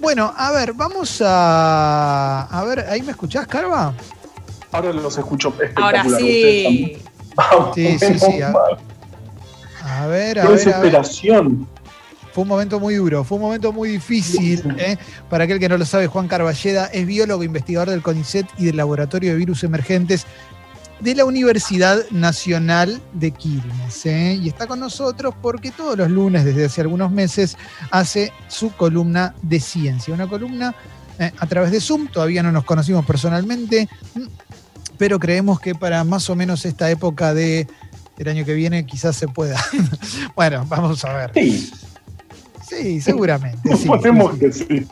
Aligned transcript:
Bueno, 0.00 0.32
a 0.36 0.52
ver, 0.52 0.72
vamos 0.74 1.22
a. 1.24 2.42
A 2.50 2.64
ver, 2.64 2.80
¿ahí 2.88 3.02
me 3.02 3.12
escuchás, 3.12 3.46
Carva? 3.46 3.94
Ahora 4.72 4.92
los 4.92 5.16
escucho 5.16 5.54
Ahora 5.76 6.04
sí. 6.04 6.98
sí, 7.74 7.98
sí, 7.98 8.18
sí. 8.18 8.42
A, 8.42 8.52
a 10.02 10.06
ver, 10.06 10.38
a 10.38 10.42
Qué 10.42 10.48
ver. 10.48 10.58
desesperación. 10.58 11.66
Fue 12.32 12.42
un 12.42 12.48
momento 12.48 12.78
muy 12.78 12.96
duro, 12.96 13.24
fue 13.24 13.36
un 13.36 13.44
momento 13.44 13.72
muy 13.72 13.88
difícil. 13.88 14.74
¿eh? 14.78 14.98
Para 15.30 15.44
aquel 15.44 15.58
que 15.58 15.70
no 15.70 15.78
lo 15.78 15.86
sabe, 15.86 16.06
Juan 16.06 16.28
Carballeda 16.28 16.84
es 16.92 17.06
biólogo 17.06 17.42
investigador 17.42 17.88
del 17.88 18.02
CONICET 18.02 18.46
y 18.58 18.66
del 18.66 18.76
Laboratorio 18.76 19.30
de 19.30 19.36
Virus 19.36 19.64
Emergentes 19.64 20.26
de 21.00 21.14
la 21.14 21.24
Universidad 21.24 22.08
Nacional 22.10 23.00
de 23.12 23.30
Quilmes. 23.30 24.06
¿eh? 24.06 24.38
Y 24.40 24.48
está 24.48 24.66
con 24.66 24.80
nosotros 24.80 25.34
porque 25.40 25.70
todos 25.70 25.96
los 25.96 26.10
lunes, 26.10 26.44
desde 26.44 26.64
hace 26.66 26.80
algunos 26.80 27.10
meses, 27.10 27.56
hace 27.90 28.32
su 28.48 28.70
columna 28.72 29.34
de 29.42 29.60
ciencia. 29.60 30.14
Una 30.14 30.26
columna 30.26 30.74
eh, 31.18 31.32
a 31.38 31.46
través 31.46 31.70
de 31.70 31.80
Zoom, 31.80 32.08
todavía 32.08 32.42
no 32.42 32.52
nos 32.52 32.64
conocimos 32.64 33.04
personalmente, 33.04 33.88
pero 34.98 35.18
creemos 35.18 35.60
que 35.60 35.74
para 35.74 36.04
más 36.04 36.28
o 36.30 36.36
menos 36.36 36.64
esta 36.64 36.90
época 36.90 37.34
de 37.34 37.66
el 38.18 38.28
año 38.28 38.44
que 38.44 38.54
viene 38.54 38.86
quizás 38.86 39.16
se 39.16 39.28
pueda. 39.28 39.62
bueno, 40.34 40.64
vamos 40.68 41.04
a 41.04 41.12
ver. 41.12 41.30
Sí, 41.34 41.70
Sí, 42.68 43.00
seguramente. 43.00 43.76
sí, 43.76 43.82
suponemos 43.84 44.32
sí, 44.34 44.38
que 44.40 44.52
sí. 44.52 44.86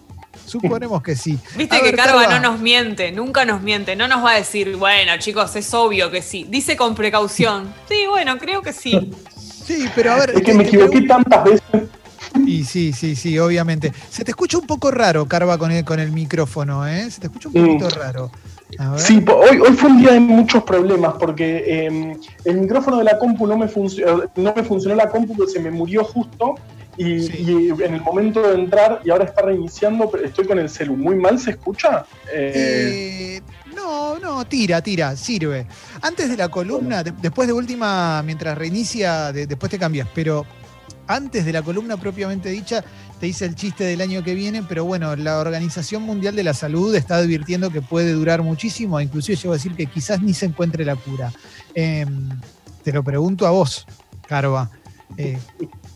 Suponemos 0.61 1.03
que 1.03 1.17
sí. 1.17 1.39
Viste 1.57 1.77
A 1.77 1.79
que 1.81 1.85
ver, 1.87 1.97
Carva 1.97 2.23
Carva. 2.27 2.39
no 2.41 2.53
nos 2.53 2.61
miente, 2.61 3.11
nunca 3.13 3.45
nos 3.45 3.61
miente, 3.63 3.97
no 3.97 4.07
nos 4.09 4.25
va 4.25 4.33
a 4.33 4.37
decir, 4.37 4.77
bueno, 4.77 5.13
chicos, 5.19 5.55
es 5.57 5.73
obvio 5.75 6.11
que 6.11 6.23
sí. 6.23 6.47
Dice 6.49 6.77
con 6.77 6.95
precaución. 6.95 7.73
Sí, 7.89 8.05
bueno, 8.09 8.39
creo 8.39 8.63
que 8.63 8.73
sí. 8.73 9.11
Sí, 9.65 9.87
pero 9.95 10.13
a 10.13 10.17
ver. 10.17 10.31
Es 10.31 10.37
que 10.37 10.43
te- 10.43 10.55
me 10.55 10.63
te 10.65 10.69
equivoqué 10.69 11.03
tantas 11.03 11.45
veces. 11.45 11.83
Y 12.47 12.65
sí, 12.65 12.93
sí, 12.93 13.15
sí, 13.17 13.39
obviamente. 13.39 13.93
Se 14.11 14.25
te 14.25 14.33
escucha 14.33 14.59
un 14.59 14.67
poco 14.67 14.91
raro, 14.91 15.27
Carva, 15.27 15.57
con 15.57 15.71
el, 15.73 15.85
con 15.85 16.01
el 16.01 16.11
micrófono, 16.13 16.87
¿eh? 16.87 17.11
Se 17.11 17.21
te 17.21 17.27
escucha 17.29 17.49
un 17.49 17.55
poquito 17.55 17.87
Mm. 17.87 17.99
raro. 18.01 18.31
A 18.79 18.91
ver. 18.91 19.01
Sí, 19.01 19.25
hoy, 19.33 19.59
hoy 19.61 19.73
fue 19.77 19.91
un 19.91 19.99
día 20.01 20.13
de 20.13 20.21
muchos 20.21 20.65
problemas 20.65 21.15
porque 21.21 21.63
eh, 21.67 22.17
el 22.45 22.57
micrófono 22.61 22.99
de 22.99 23.05
la 23.05 23.19
compu 23.19 23.47
no 23.47 23.57
me, 23.57 23.69
funcionó, 23.69 24.25
no 24.35 24.53
me 24.55 24.63
funcionó 24.65 24.97
la 24.97 25.09
compu, 25.09 25.37
que 25.37 25.51
se 25.53 25.61
me 25.61 25.71
murió 25.71 26.03
justo. 26.05 26.57
Y, 26.97 27.21
Sí. 27.23 27.33
y 27.77 27.83
en 27.83 27.95
el 27.95 28.01
momento 28.03 28.41
de 28.43 28.55
entrar 28.55 29.01
y 29.05 29.11
ahora 29.11 29.25
está 29.25 29.43
reiniciando, 29.43 30.09
pero 30.11 30.25
estoy 30.25 30.47
con 30.47 30.59
el 30.59 30.69
celu. 30.71 30.97
¿Muy 30.97 31.17
mal 31.17 31.39
se 31.39 31.51
escucha? 31.51 32.07
Eh, 32.33 32.53
Eh, 33.37 33.43
no, 33.75 34.19
no, 34.19 34.45
tira, 34.47 34.81
tira, 34.81 35.17
sirve. 35.17 35.67
Antes 36.03 36.29
de 36.29 36.37
la 36.37 36.49
columna, 36.49 37.03
de- 37.03 37.13
después 37.13 37.49
de 37.49 37.53
última, 37.55 38.23
mientras 38.23 38.57
reinicia, 38.57 39.33
de- 39.33 39.47
después 39.47 39.71
te 39.71 39.79
cambias, 39.79 40.09
pero 40.15 40.47
antes 41.07 41.45
de 41.45 41.53
la 41.53 41.63
columna 41.63 41.97
propiamente 41.97 42.49
dicha, 42.51 42.85
te 43.21 43.27
hice 43.29 43.45
el 43.45 43.55
chiste 43.55 43.85
del 43.85 44.01
año 44.01 44.23
que 44.23 44.35
viene, 44.35 44.63
pero 44.63 44.85
bueno, 44.85 45.17
la 45.17 45.39
Organización 45.39 46.03
Mundial 46.03 46.35
de 46.37 46.45
la 46.45 46.55
Salud 46.55 46.95
está 46.95 47.17
advirtiendo 47.17 47.71
que 47.71 47.81
puede 47.83 48.13
durar 48.13 48.43
muchísimo, 48.43 49.01
inclusive 49.01 49.37
llego 49.37 49.53
a 49.53 49.57
decir 49.57 49.75
que 49.75 49.87
quizás 49.87 50.21
ni 50.23 50.33
se 50.35 50.47
encuentre 50.47 50.85
la 50.85 50.97
cura. 50.97 51.33
Em, 51.75 52.29
te 52.83 52.93
lo 52.93 53.03
pregunto 53.03 53.47
a 53.47 53.51
vos, 53.51 53.87
Carva. 54.29 54.71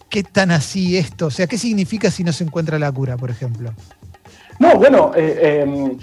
¿Qué 0.08 0.22
tan 0.22 0.50
así 0.50 0.96
esto? 0.96 1.26
O 1.26 1.30
sea, 1.30 1.46
¿qué 1.46 1.58
significa 1.58 2.10
si 2.10 2.24
no 2.24 2.32
se 2.32 2.44
encuentra 2.44 2.78
la 2.78 2.90
cura, 2.90 3.16
por 3.16 3.30
ejemplo? 3.30 3.72
No, 4.58 4.76
bueno, 4.76 5.12
eh, 5.14 5.64
eh, 5.64 5.96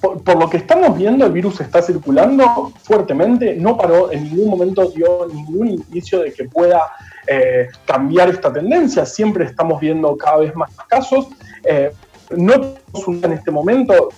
por, 0.00 0.38
lo 0.38 0.48
que 0.48 0.56
estamos 0.56 0.96
viendo, 0.96 1.26
el 1.26 1.32
virus 1.32 1.60
está 1.60 1.82
circulando 1.82 2.72
fuertemente, 2.82 3.54
no 3.56 3.76
paró, 3.76 4.10
en 4.10 4.24
ningún 4.24 4.48
momento 4.48 4.90
dio 4.90 5.28
ningún 5.32 5.68
indicio 5.68 6.20
de 6.20 6.32
que 6.32 6.44
pueda 6.44 6.82
eh, 7.26 7.68
cambiar 7.84 8.30
esta 8.30 8.52
tendencia, 8.52 9.04
siempre 9.04 9.44
estamos 9.44 9.80
viendo 9.80 10.16
cada 10.16 10.38
vez 10.38 10.54
más 10.56 10.70
casos. 10.88 11.28
Eh, 11.64 11.92
no 12.36 12.52
tenemos 12.60 13.24
en 13.24 13.32
este 13.32 13.50
momento, 13.50 14.08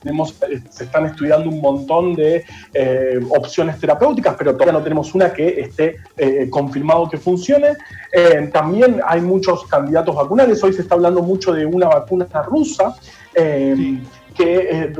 tenemos, 0.00 0.36
eh, 0.42 0.60
se 0.70 0.84
están 0.84 1.06
estudiando 1.06 1.48
un 1.48 1.60
montón 1.60 2.14
de 2.14 2.44
eh, 2.74 3.20
opciones 3.30 3.78
terapéuticas, 3.78 4.34
pero 4.38 4.52
todavía 4.52 4.72
no 4.72 4.82
tenemos 4.82 5.14
una 5.14 5.32
que 5.32 5.60
esté 5.60 5.96
eh, 6.16 6.48
confirmado 6.50 7.08
que 7.08 7.18
funcione. 7.18 7.72
Eh, 8.12 8.48
también 8.52 9.00
hay 9.06 9.20
muchos 9.20 9.64
candidatos 9.66 10.14
vacunales. 10.14 10.62
Hoy 10.62 10.72
se 10.72 10.82
está 10.82 10.94
hablando 10.94 11.22
mucho 11.22 11.52
de 11.52 11.66
una 11.66 11.88
vacuna 11.88 12.26
rusa 12.46 12.94
Sí. 13.34 14.02
que, 14.34 14.92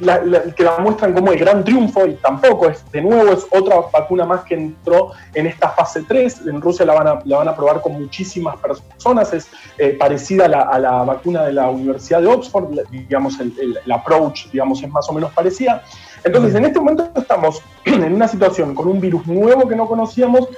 la, 0.00 0.22
la- 0.24 0.42
que 0.54 0.62
la 0.62 0.78
muestran 0.78 1.12
como 1.14 1.32
el 1.32 1.38
gran 1.38 1.64
triunfo 1.64 2.06
y 2.06 2.14
tampoco 2.14 2.68
es, 2.68 2.84
de 2.92 3.00
nuevo, 3.02 3.32
es 3.32 3.46
otra 3.50 3.76
vacuna 3.92 4.24
más 4.24 4.42
que 4.44 4.54
entró 4.54 5.10
en 5.34 5.46
esta 5.46 5.68
fase 5.70 6.02
3. 6.06 6.46
En 6.46 6.60
Rusia 6.60 6.84
la 6.86 6.94
van 6.94 7.06
a, 7.08 7.18
la 7.24 7.38
van 7.38 7.48
a 7.48 7.56
probar 7.56 7.80
con 7.80 7.92
muchísimas 7.92 8.56
personas. 8.56 9.32
Es 9.32 9.48
eh, 9.78 9.96
parecida 9.98 10.46
a 10.46 10.48
la, 10.48 10.60
a 10.62 10.78
la 10.78 11.02
vacuna 11.02 11.42
de 11.44 11.52
la 11.52 11.68
Universidad 11.70 12.20
de 12.20 12.26
Oxford. 12.28 12.68
Digamos, 12.90 13.38
el, 13.40 13.52
el- 13.60 13.78
el 13.84 13.92
approach 13.92 14.46
digamos, 14.50 14.82
es 14.82 14.90
más 14.90 15.08
o 15.08 15.12
menos 15.12 15.32
parecida. 15.32 15.82
Entonces, 16.22 16.54
en 16.54 16.64
este 16.64 16.78
momento 16.78 17.10
estamos 17.16 17.62
en 17.84 18.14
una 18.14 18.26
situación 18.28 18.74
con 18.74 18.88
un 18.88 19.00
virus 19.00 19.26
nuevo 19.26 19.68
que 19.68 19.76
no 19.76 19.86
conocíamos 19.86 20.48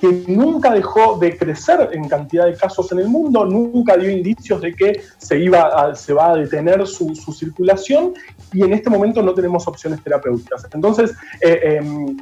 que 0.00 0.24
nunca 0.26 0.72
dejó 0.72 1.18
de 1.18 1.36
crecer 1.36 1.88
en 1.92 2.08
cantidad 2.08 2.46
de 2.46 2.54
casos 2.54 2.90
en 2.92 2.98
el 2.98 3.08
mundo, 3.08 3.44
nunca 3.44 3.96
dio 3.96 4.10
indicios 4.10 4.60
de 4.60 4.74
que 4.74 5.00
se, 5.16 5.38
iba 5.38 5.94
se 5.94 6.12
va 6.12 6.32
a 6.32 6.36
detener 6.36 6.86
su, 6.86 7.14
circulación 7.14 8.14
y 8.52 8.62
en 8.62 8.72
este 8.74 8.90
momento 8.90 9.22
no 9.22 9.32
tenemos 9.32 9.66
opciones 9.66 10.02
terapéuticas. 10.02 10.66
Entonces, 10.72 11.12
eh, 11.40 11.80
eh, 11.80 12.16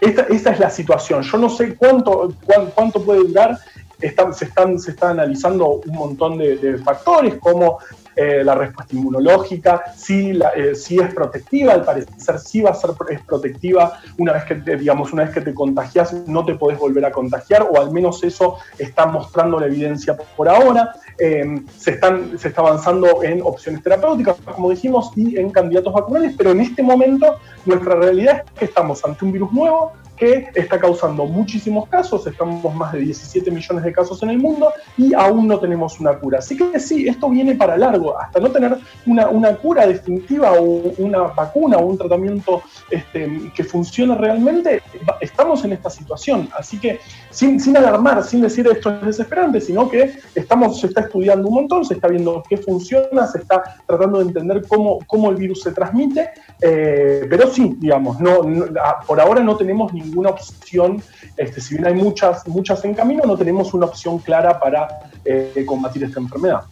esta, 0.00 0.22
es 0.52 0.60
la 0.60 0.70
situación. 0.70 1.22
Yo 1.22 1.38
no 1.38 1.50
sé 1.50 1.74
cuánto, 1.76 2.32
cuán- 2.44 2.70
cuánto 2.74 3.02
puede 3.02 3.20
durar. 3.20 3.58
Está- 4.00 4.32
se, 4.32 4.44
están, 4.44 4.78
se 4.78 4.92
está 4.92 5.10
analizando 5.10 5.80
un 5.84 5.94
montón 5.96 6.38
de, 6.38 6.56
de 6.56 6.78
factores 6.78 7.34
como 7.40 7.78
eh, 8.20 8.42
la 8.42 8.56
respuesta 8.56 8.96
inmunológica, 8.96 9.94
si, 9.96 10.30
eh, 10.56 10.74
si 10.74 10.98
es 10.98 11.14
protectiva, 11.14 11.72
al 11.72 11.84
parecer 11.84 12.40
sí 12.40 12.60
va 12.60 12.70
a 12.70 12.74
ser 12.74 12.90
es 13.10 13.20
protectiva 13.22 14.00
una 14.16 14.32
vez 14.32 14.44
que 14.44 14.56
te, 14.56 14.76
digamos, 14.76 15.12
una 15.12 15.22
vez 15.22 15.32
que 15.32 15.40
te 15.40 15.54
contagias 15.54 16.12
no 16.26 16.44
te 16.44 16.56
podés 16.56 16.80
volver 16.80 17.04
a 17.04 17.12
contagiar, 17.12 17.68
o 17.70 17.80
al 17.80 17.92
menos 17.92 18.24
eso 18.24 18.56
está 18.76 19.06
mostrando 19.06 19.60
la 19.60 19.66
evidencia 19.66 20.16
por 20.36 20.48
ahora. 20.48 20.94
Eh, 21.16 21.62
se, 21.76 21.92
están, 21.92 22.36
se 22.38 22.48
está 22.48 22.60
avanzando 22.60 23.22
en 23.22 23.40
opciones 23.40 23.84
terapéuticas, 23.84 24.36
como 24.54 24.70
dijimos, 24.70 25.12
y 25.14 25.38
en 25.38 25.50
candidatos 25.50 25.92
vacunales, 25.92 26.34
pero 26.36 26.50
en 26.50 26.60
este 26.60 26.82
momento 26.82 27.36
nuestra 27.66 27.94
realidad 27.94 28.42
es 28.46 28.58
que 28.58 28.64
estamos 28.64 29.04
ante 29.04 29.24
un 29.24 29.30
virus 29.30 29.52
nuevo 29.52 29.92
que 30.18 30.48
está 30.54 30.78
causando 30.78 31.24
muchísimos 31.26 31.88
casos, 31.88 32.26
estamos 32.26 32.74
más 32.74 32.92
de 32.92 33.00
17 33.00 33.50
millones 33.50 33.84
de 33.84 33.92
casos 33.92 34.22
en 34.22 34.30
el 34.30 34.38
mundo 34.38 34.72
y 34.96 35.14
aún 35.14 35.46
no 35.46 35.58
tenemos 35.58 36.00
una 36.00 36.18
cura. 36.18 36.38
Así 36.38 36.56
que 36.56 36.78
sí, 36.80 37.08
esto 37.08 37.30
viene 37.30 37.54
para 37.54 37.76
largo, 37.76 38.18
hasta 38.18 38.40
no 38.40 38.50
tener 38.50 38.76
una, 39.06 39.56
cura 39.56 39.86
definitiva 39.86 40.52
o 40.52 40.92
una 40.98 41.20
vacuna 41.22 41.78
o 41.78 41.86
un 41.86 41.98
tratamiento 41.98 42.62
este, 42.90 43.50
que 43.54 43.64
funcione 43.64 44.14
realmente, 44.14 44.82
estamos 45.20 45.64
en 45.64 45.72
esta 45.72 45.90
situación. 45.90 46.48
Así 46.56 46.78
que 46.78 47.00
sin, 47.30 47.60
sin 47.60 47.76
alarmar, 47.76 48.22
sin 48.24 48.40
decir 48.40 48.66
esto 48.66 48.90
es 48.90 49.06
desesperante, 49.06 49.60
sino 49.60 49.88
que 49.88 50.18
estamos, 50.34 50.80
se 50.80 50.88
está 50.88 51.02
estudiando 51.02 51.48
un 51.48 51.54
montón, 51.54 51.84
se 51.84 51.94
está 51.94 52.08
viendo 52.08 52.42
qué 52.48 52.56
funciona, 52.56 53.26
se 53.26 53.38
está 53.38 53.76
tratando 53.86 54.18
de 54.18 54.24
entender 54.26 54.62
cómo, 54.66 54.98
cómo 55.06 55.30
el 55.30 55.36
virus 55.36 55.62
se 55.62 55.72
transmite, 55.72 56.30
eh, 56.60 57.26
pero 57.30 57.50
sí, 57.52 57.76
digamos, 57.78 58.20
no, 58.20 58.42
no- 58.42 58.66
a- 58.80 59.00
por 59.00 59.20
ahora 59.20 59.42
no 59.42 59.56
tenemos 59.56 59.92
ninguna 59.92 60.30
opción, 60.30 61.02
este, 61.36 61.60
si 61.60 61.74
bien 61.74 61.86
hay 61.86 61.94
muchas, 61.94 62.46
muchas 62.48 62.84
en 62.84 62.94
camino, 62.94 63.22
no 63.24 63.36
tenemos 63.36 63.72
una 63.74 63.86
opción 63.86 64.18
clara 64.18 64.58
para 64.58 64.88
eh, 65.24 65.64
combatir 65.66 66.04
esta 66.04 66.20
enfermedad. 66.20 66.62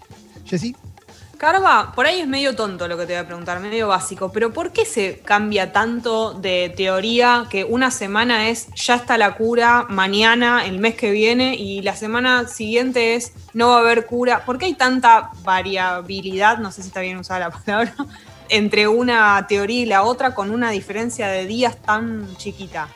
Jessy. 0.45 0.75
Carva, 1.39 1.93
por 1.95 2.07
ahí 2.07 2.21
es 2.21 2.27
medio 2.27 2.57
tonto 2.57 2.89
lo 2.89 2.97
que 2.97 3.05
te 3.05 3.13
voy 3.13 3.21
a 3.23 3.27
preguntar, 3.27 3.61
medio 3.61 3.89
básico, 3.89 4.33
pero 4.33 4.55
¿por 4.55 4.73
qué 4.73 4.87
se 4.87 5.19
cambia 5.19 5.71
tanto 5.71 6.33
de 6.33 6.73
teoría 6.75 7.45
que 7.51 7.63
una 7.63 7.91
semana 7.91 8.49
es 8.49 8.69
ya 8.75 8.95
está 8.95 9.19
la 9.19 9.35
cura, 9.35 9.85
mañana, 9.91 10.65
el 10.65 10.79
mes 10.79 10.95
que 10.95 11.11
viene, 11.11 11.55
y 11.55 11.83
la 11.83 11.95
semana 11.95 12.49
siguiente 12.49 13.17
es 13.17 13.35
no 13.53 13.69
va 13.69 13.77
a 13.77 13.81
haber 13.81 14.07
cura? 14.07 14.47
¿Por 14.47 14.57
qué 14.57 14.65
hay 14.65 14.75
tanta 14.75 15.31
variabilidad, 15.45 16.57
no 16.57 16.73
sé 16.73 16.81
si 16.81 16.89
está 16.89 17.01
bien 17.03 17.19
usada 17.19 17.41
la 17.41 17.51
palabra, 17.51 17.93
entre 18.49 18.89
una 18.89 19.47
teoría 19.49 19.83
y 19.83 19.87
la 19.87 20.03
otra 20.03 20.35
con 20.35 20.51
una 20.51 20.71
diferencia 20.71 21.29
de 21.29 21.47
días 21.47 21.77
tan 21.77 22.37
chiquita? 22.37 22.89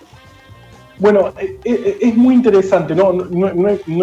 Bueno, 0.99 1.33
eh, 1.39 1.59
eh, 1.65 1.99
es 2.01 2.17
muy 2.17 2.35
interesante, 2.35 2.95
¿no? 2.95 3.13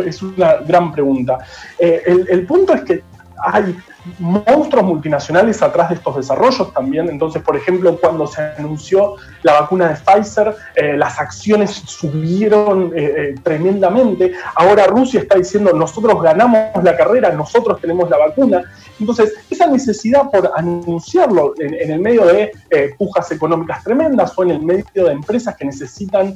Es 0.01 0.21
una 0.23 0.55
gran 0.57 0.91
pregunta. 0.91 1.37
Eh, 1.77 2.01
el 2.29 2.45
punto 2.47 2.73
es 2.73 2.81
que 2.81 3.03
hay 3.39 3.75
monstruos 4.19 4.85
multinacionales 4.85 5.61
atrás 5.61 5.89
de 5.89 5.95
estos 5.95 6.15
desarrollos 6.15 6.73
también. 6.73 7.09
Entonces, 7.09 7.41
por 7.41 7.55
ejemplo, 7.55 7.97
cuando 7.97 8.27
se 8.27 8.41
anunció 8.41 9.15
la 9.43 9.61
vacuna 9.61 9.89
de 9.89 9.95
Pfizer, 9.95 10.55
eh, 10.75 10.97
las 10.97 11.19
acciones 11.19 11.71
subieron 11.71 12.91
eh, 12.95 13.13
eh, 13.17 13.35
tremendamente. 13.43 14.33
Ahora 14.55 14.87
Rusia 14.87 15.21
está 15.21 15.37
diciendo, 15.37 15.73
nosotros 15.73 16.21
ganamos 16.21 16.83
la 16.83 16.95
carrera, 16.95 17.31
nosotros 17.31 17.79
tenemos 17.79 18.09
la 18.09 18.17
vacuna. 18.17 18.63
Entonces, 18.99 19.33
esa 19.49 19.67
necesidad 19.67 20.29
por 20.31 20.51
anunciarlo 20.55 21.53
en, 21.59 21.91
el 21.91 21.99
medio 21.99 22.25
de 22.25 22.51
pujas 22.97 23.31
económicas 23.31 23.83
tremendas 23.83 24.33
o 24.35 24.43
en 24.43 24.51
el 24.51 24.61
medio 24.61 25.05
de 25.05 25.11
empresas 25.11 25.55
que 25.55 25.65
necesitan 25.65 26.33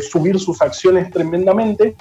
subir 0.00 0.38
sus 0.38 0.60
acciones 0.60 1.10
tremendamente, 1.10 1.96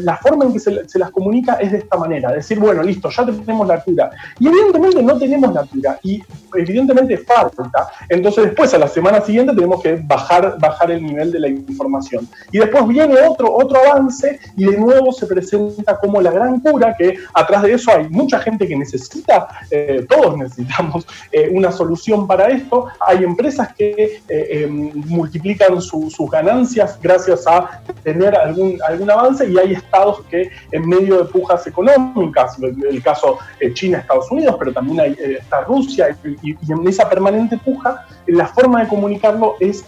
la 0.00 0.18
forma 0.18 0.44
en 0.44 0.52
que 0.52 0.60
se, 0.60 0.86
se 0.86 0.98
las 0.98 1.10
comunica 1.10 1.54
es 1.54 1.72
de 1.72 1.78
esta 1.78 1.96
manera, 1.96 2.30
decir, 2.30 2.58
bueno, 2.58 2.82
listo, 2.82 3.08
ya 3.08 3.24
tenemos 3.24 3.66
la 3.66 3.80
cura. 3.80 4.10
Y 4.38 4.48
evidentemente 4.48 5.02
no 5.02 5.18
tenemos 5.18 5.52
la 5.52 5.64
cura 5.64 5.98
y 6.02 6.22
evidentemente 6.54 7.18
falta. 7.18 7.70
Entonces 8.08 8.44
después 8.44 8.72
a 8.74 8.78
la 8.78 8.88
semana 8.88 9.20
siguiente 9.20 9.54
tenemos 9.54 9.82
que 9.82 10.00
bajar, 10.02 10.58
bajar 10.58 10.90
el 10.90 11.02
nivel 11.02 11.32
de 11.32 11.40
la 11.40 11.48
información. 11.48 12.28
Y 12.50 12.58
después 12.58 12.86
viene 12.88 13.14
otro, 13.20 13.54
otro 13.54 13.78
avance 13.78 14.38
y 14.56 14.64
de 14.64 14.78
nuevo 14.78 15.12
se 15.12 15.26
presenta 15.26 15.98
como 15.98 16.20
la 16.20 16.30
gran 16.30 16.60
cura, 16.60 16.94
que 16.96 17.16
atrás 17.34 17.62
de 17.62 17.72
eso 17.74 17.92
hay 17.92 18.08
mucha 18.08 18.38
gente 18.40 18.66
que 18.66 18.76
necesita, 18.76 19.48
eh, 19.70 20.04
todos 20.08 20.36
necesitamos 20.36 21.06
eh, 21.30 21.50
una 21.52 21.72
solución 21.72 22.26
para 22.26 22.48
esto. 22.48 22.86
Hay 23.00 23.24
empresas 23.24 23.72
que 23.74 24.22
eh, 24.28 24.66
multiplican 24.68 25.80
sus 25.80 26.30
ganancias 26.30 26.98
gracias 27.02 27.46
a 27.46 27.82
tener 28.02 28.34
algún, 28.36 28.78
algún 28.86 29.10
avance 29.10 29.48
y 29.48 29.58
hay 29.58 29.72
estados 29.74 30.22
que 30.30 30.50
en 30.70 30.88
medio 30.88 31.18
de 31.18 31.24
pujas 31.24 31.66
económicas, 31.66 32.56
el 32.58 33.02
caso 33.02 33.38
China, 33.74 33.98
Estados 33.98 34.21
Unidos, 34.30 34.56
pero 34.58 34.72
también 34.72 35.00
hay, 35.00 35.16
está 35.40 35.62
Rusia 35.62 36.16
y, 36.42 36.56
en 36.70 36.88
esa 36.88 37.08
permanente 37.08 37.58
puja, 37.58 38.06
la 38.26 38.46
forma 38.46 38.82
de 38.82 38.88
comunicarlo 38.88 39.56
es 39.60 39.84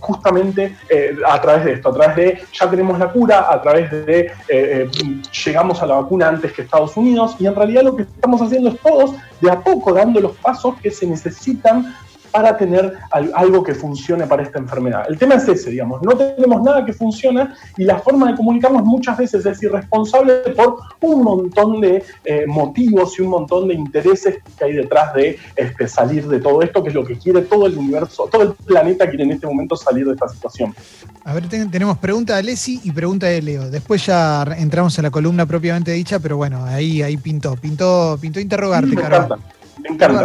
justamente 0.00 0.76
a 1.26 1.40
través 1.40 1.64
de 1.64 1.72
esto, 1.74 1.88
a 1.90 1.94
través 1.94 2.16
de 2.16 2.40
ya 2.52 2.70
tenemos 2.70 2.98
la 2.98 3.12
cura, 3.12 3.46
a 3.50 3.60
través 3.62 3.90
de 3.90 4.32
llegamos 5.44 5.82
a 5.82 5.86
la 5.86 5.96
vacuna 5.96 6.28
antes 6.28 6.52
que 6.52 6.62
Estados 6.62 6.96
Unidos 6.96 7.36
y 7.38 7.46
en 7.46 7.54
realidad 7.54 7.82
lo 7.82 7.96
que 7.96 8.02
estamos 8.02 8.42
haciendo 8.42 8.70
es 8.70 8.80
todos 8.80 9.12
de 9.40 9.50
a 9.50 9.60
poco 9.60 9.92
dando 9.92 10.20
los 10.20 10.32
pasos 10.36 10.74
que 10.82 10.90
se 10.90 11.06
necesitan 11.06 11.94
para 12.36 12.54
tener 12.54 12.92
algo 13.32 13.62
que 13.62 13.74
funcione 13.74 14.26
para 14.26 14.42
esta 14.42 14.58
enfermedad. 14.58 15.06
El 15.08 15.16
tema 15.16 15.36
es 15.36 15.48
ese, 15.48 15.70
digamos, 15.70 16.02
no 16.02 16.14
tenemos 16.14 16.62
nada 16.62 16.84
que 16.84 16.92
funcione 16.92 17.48
y 17.78 17.84
la 17.84 17.98
forma 17.98 18.30
de 18.30 18.36
comunicarnos 18.36 18.84
muchas 18.84 19.16
veces 19.16 19.46
es 19.46 19.62
irresponsable 19.62 20.34
por 20.54 20.76
un 21.00 21.22
montón 21.22 21.80
de 21.80 22.04
eh, 22.26 22.44
motivos 22.46 23.18
y 23.18 23.22
un 23.22 23.28
montón 23.28 23.68
de 23.68 23.74
intereses 23.74 24.36
que 24.58 24.64
hay 24.66 24.74
detrás 24.74 25.14
de 25.14 25.38
este, 25.56 25.88
salir 25.88 26.28
de 26.28 26.38
todo 26.38 26.60
esto, 26.60 26.82
que 26.82 26.90
es 26.90 26.94
lo 26.94 27.06
que 27.06 27.16
quiere 27.16 27.40
todo 27.40 27.68
el 27.68 27.78
universo, 27.78 28.28
todo 28.30 28.42
el 28.42 28.52
planeta 28.52 29.08
quiere 29.08 29.24
en 29.24 29.30
este 29.30 29.46
momento 29.46 29.74
salir 29.74 30.04
de 30.04 30.12
esta 30.12 30.28
situación. 30.28 30.74
A 31.24 31.32
ver, 31.32 31.48
tenemos 31.48 31.96
pregunta 31.96 32.34
de 32.34 32.40
Alessi 32.40 32.82
y 32.84 32.90
pregunta 32.90 33.28
de 33.28 33.40
Leo. 33.40 33.70
Después 33.70 34.04
ya 34.04 34.42
entramos 34.58 34.98
en 34.98 35.04
la 35.04 35.10
columna 35.10 35.46
propiamente 35.46 35.92
dicha, 35.92 36.18
pero 36.18 36.36
bueno, 36.36 36.66
ahí, 36.66 37.00
ahí 37.00 37.16
pintó, 37.16 37.56
pintó, 37.56 38.18
pintó 38.20 38.40
interrogarte, 38.40 38.94
Carlos. 38.94 39.40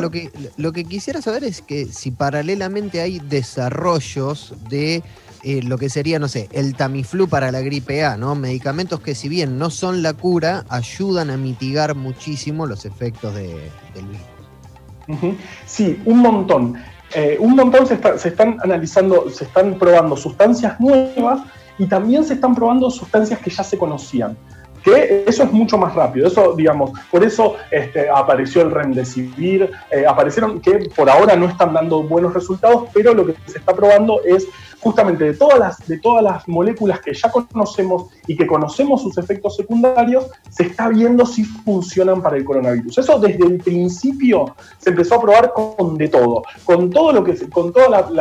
Lo 0.01 0.11
que, 0.11 0.31
lo 0.57 0.71
que 0.71 0.85
quisiera 0.85 1.21
saber 1.21 1.43
es 1.43 1.61
que 1.61 1.85
si 1.85 2.11
paralelamente 2.11 3.01
hay 3.01 3.19
desarrollos 3.19 4.53
de 4.69 5.03
eh, 5.43 5.61
lo 5.63 5.77
que 5.77 5.89
sería, 5.89 6.19
no 6.19 6.27
sé, 6.27 6.47
el 6.51 6.75
Tamiflu 6.75 7.27
para 7.27 7.51
la 7.51 7.61
gripe 7.61 8.05
A, 8.05 8.15
¿no? 8.15 8.35
Medicamentos 8.35 9.01
que 9.01 9.15
si 9.15 9.27
bien 9.27 9.57
no 9.57 9.69
son 9.69 10.03
la 10.03 10.13
cura, 10.13 10.65
ayudan 10.69 11.31
a 11.31 11.37
mitigar 11.37 11.95
muchísimo 11.95 12.65
los 12.65 12.85
efectos 12.85 13.33
de, 13.33 13.69
del 13.93 14.05
virus. 14.05 15.41
Sí, 15.65 16.01
un 16.05 16.19
montón. 16.19 16.75
Eh, 17.13 17.37
un 17.39 17.55
montón 17.55 17.85
se, 17.85 17.99
se, 18.17 18.29
están 18.29 18.57
analizando, 18.63 19.29
se 19.29 19.43
están 19.43 19.77
probando 19.77 20.15
sustancias 20.15 20.79
nuevas 20.79 21.41
y 21.77 21.87
también 21.87 22.23
se 22.23 22.35
están 22.35 22.55
probando 22.55 22.89
sustancias 22.89 23.39
que 23.39 23.49
ya 23.49 23.63
se 23.63 23.77
conocían 23.77 24.37
que 24.83 25.23
eso 25.27 25.43
es 25.43 25.51
mucho 25.51 25.77
más 25.77 25.93
rápido. 25.95 26.27
Eso, 26.27 26.53
digamos, 26.55 26.91
por 27.09 27.23
eso 27.23 27.55
este, 27.69 28.09
apareció 28.09 28.61
el 28.61 28.71
Remdesivir, 28.71 29.69
eh, 29.89 30.05
aparecieron 30.07 30.59
que 30.59 30.89
por 30.95 31.09
ahora 31.09 31.35
no 31.35 31.47
están 31.47 31.73
dando 31.73 32.03
buenos 32.03 32.33
resultados, 32.33 32.89
pero 32.93 33.13
lo 33.13 33.25
que 33.25 33.35
se 33.45 33.59
está 33.59 33.73
probando 33.73 34.21
es 34.23 34.47
justamente 34.81 35.23
de 35.25 35.33
todas 35.33 35.59
las, 35.59 35.87
de 35.87 35.99
todas 35.99 36.23
las 36.23 36.47
moléculas 36.47 36.99
que 36.99 37.13
ya 37.13 37.31
conocemos 37.31 38.09
y 38.27 38.35
que 38.35 38.47
conocemos 38.47 39.01
sus 39.01 39.17
efectos 39.17 39.55
secundarios, 39.55 40.25
se 40.49 40.63
está 40.63 40.89
viendo 40.89 41.25
si 41.25 41.43
funcionan 41.43 42.21
para 42.21 42.37
el 42.37 42.43
coronavirus. 42.43 42.97
Eso 42.97 43.19
desde 43.19 43.45
el 43.45 43.57
principio 43.59 44.55
se 44.79 44.89
empezó 44.89 45.15
a 45.15 45.21
probar 45.21 45.53
con 45.53 45.97
de 45.97 46.07
todo, 46.07 46.43
con 46.65 46.89
todo 46.89 47.13
lo 47.13 47.23
que, 47.23 47.37
con 47.49 47.71
todos 47.71 48.11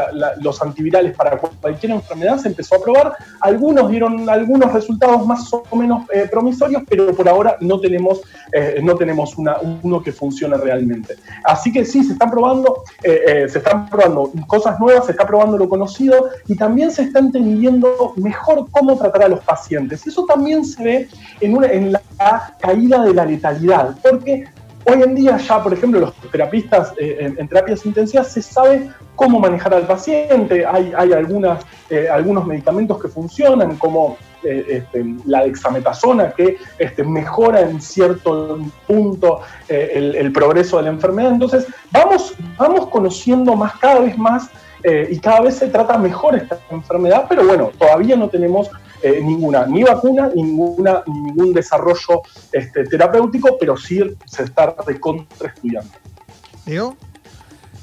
los 0.40 0.62
antivirales 0.62 1.16
para 1.16 1.38
cualquier 1.38 1.92
enfermedad 1.92 2.38
se 2.38 2.48
empezó 2.48 2.76
a 2.76 2.82
probar. 2.82 3.14
Algunos 3.40 3.90
dieron 3.90 4.28
algunos 4.28 4.72
resultados 4.72 5.26
más 5.26 5.52
o 5.52 5.76
menos 5.76 6.04
eh, 6.12 6.28
promisorios, 6.30 6.82
pero 6.88 7.14
por 7.14 7.28
ahora 7.28 7.56
no 7.60 7.80
tenemos, 7.80 8.20
eh, 8.52 8.80
no 8.82 8.96
tenemos 8.96 9.36
uno 9.36 10.02
que 10.02 10.12
funcione 10.12 10.56
realmente. 10.56 11.16
Así 11.44 11.72
que 11.72 11.84
sí, 11.84 12.04
se 12.04 12.12
están 12.12 12.30
probando, 12.30 12.82
eh, 13.02 13.46
se 13.48 13.58
están 13.58 13.88
probando 13.88 14.30
cosas 14.46 14.78
nuevas, 14.78 15.06
se 15.06 15.12
está 15.12 15.26
probando 15.26 15.56
lo 15.56 15.68
conocido 15.68 16.28
y 16.50 16.56
también 16.56 16.90
se 16.90 17.02
está 17.02 17.20
entendiendo 17.20 18.12
mejor 18.16 18.66
cómo 18.72 18.98
tratar 18.98 19.22
a 19.22 19.28
los 19.28 19.38
pacientes. 19.38 20.04
Eso 20.04 20.24
también 20.24 20.64
se 20.64 20.82
ve 20.82 21.08
en, 21.40 21.62
en 21.62 21.92
la 21.92 22.02
caída 22.60 23.04
de 23.04 23.14
la 23.14 23.24
letalidad, 23.24 23.94
porque 24.02 24.46
hoy 24.84 25.00
en 25.00 25.14
día 25.14 25.36
ya, 25.36 25.62
por 25.62 25.72
ejemplo, 25.72 26.00
los 26.00 26.14
terapistas 26.32 26.92
eh, 26.98 27.32
en, 27.38 27.46
terapias 27.46 27.86
intensivas 27.86 28.32
se 28.32 28.42
sabe 28.42 28.90
cómo 29.14 29.38
manejar 29.38 29.74
al 29.74 29.86
paciente, 29.86 30.66
hay, 30.66 30.92
hay 30.96 31.12
algunas, 31.12 31.64
eh, 31.88 32.08
algunos 32.10 32.44
medicamentos 32.44 33.00
que 33.00 33.06
funcionan, 33.06 33.76
como 33.76 34.16
eh, 34.42 34.64
este, 34.68 35.04
la 35.26 35.44
dexametasona, 35.44 36.32
que 36.32 36.56
este, 36.80 37.04
mejora 37.04 37.60
en 37.60 37.80
cierto 37.80 38.58
punto 38.88 39.42
el, 39.68 40.16
el, 40.16 40.32
progreso 40.32 40.78
de 40.78 40.82
la 40.82 40.88
enfermedad. 40.88 41.30
Entonces, 41.30 41.68
vamos, 41.92 42.34
vamos 42.58 42.88
conociendo 42.88 43.54
más, 43.54 43.78
cada 43.78 44.00
vez 44.00 44.18
más 44.18 44.50
eh, 44.82 45.08
y 45.10 45.18
cada 45.18 45.42
vez 45.42 45.56
se 45.56 45.68
trata 45.68 45.98
mejor 45.98 46.36
esta 46.36 46.58
enfermedad, 46.70 47.26
pero 47.28 47.46
bueno, 47.46 47.70
todavía 47.78 48.16
no 48.16 48.28
tenemos 48.28 48.70
eh, 49.02 49.20
ninguna, 49.22 49.66
ni 49.66 49.82
vacuna, 49.82 50.30
ninguna, 50.34 51.02
ningún 51.06 51.52
desarrollo 51.52 52.22
este, 52.52 52.84
terapéutico, 52.84 53.56
pero 53.58 53.76
sí 53.76 54.00
se 54.26 54.44
está 54.44 54.74
recontra 54.86 55.48
estudiando. 55.48 55.90
¿Leo? 56.66 56.96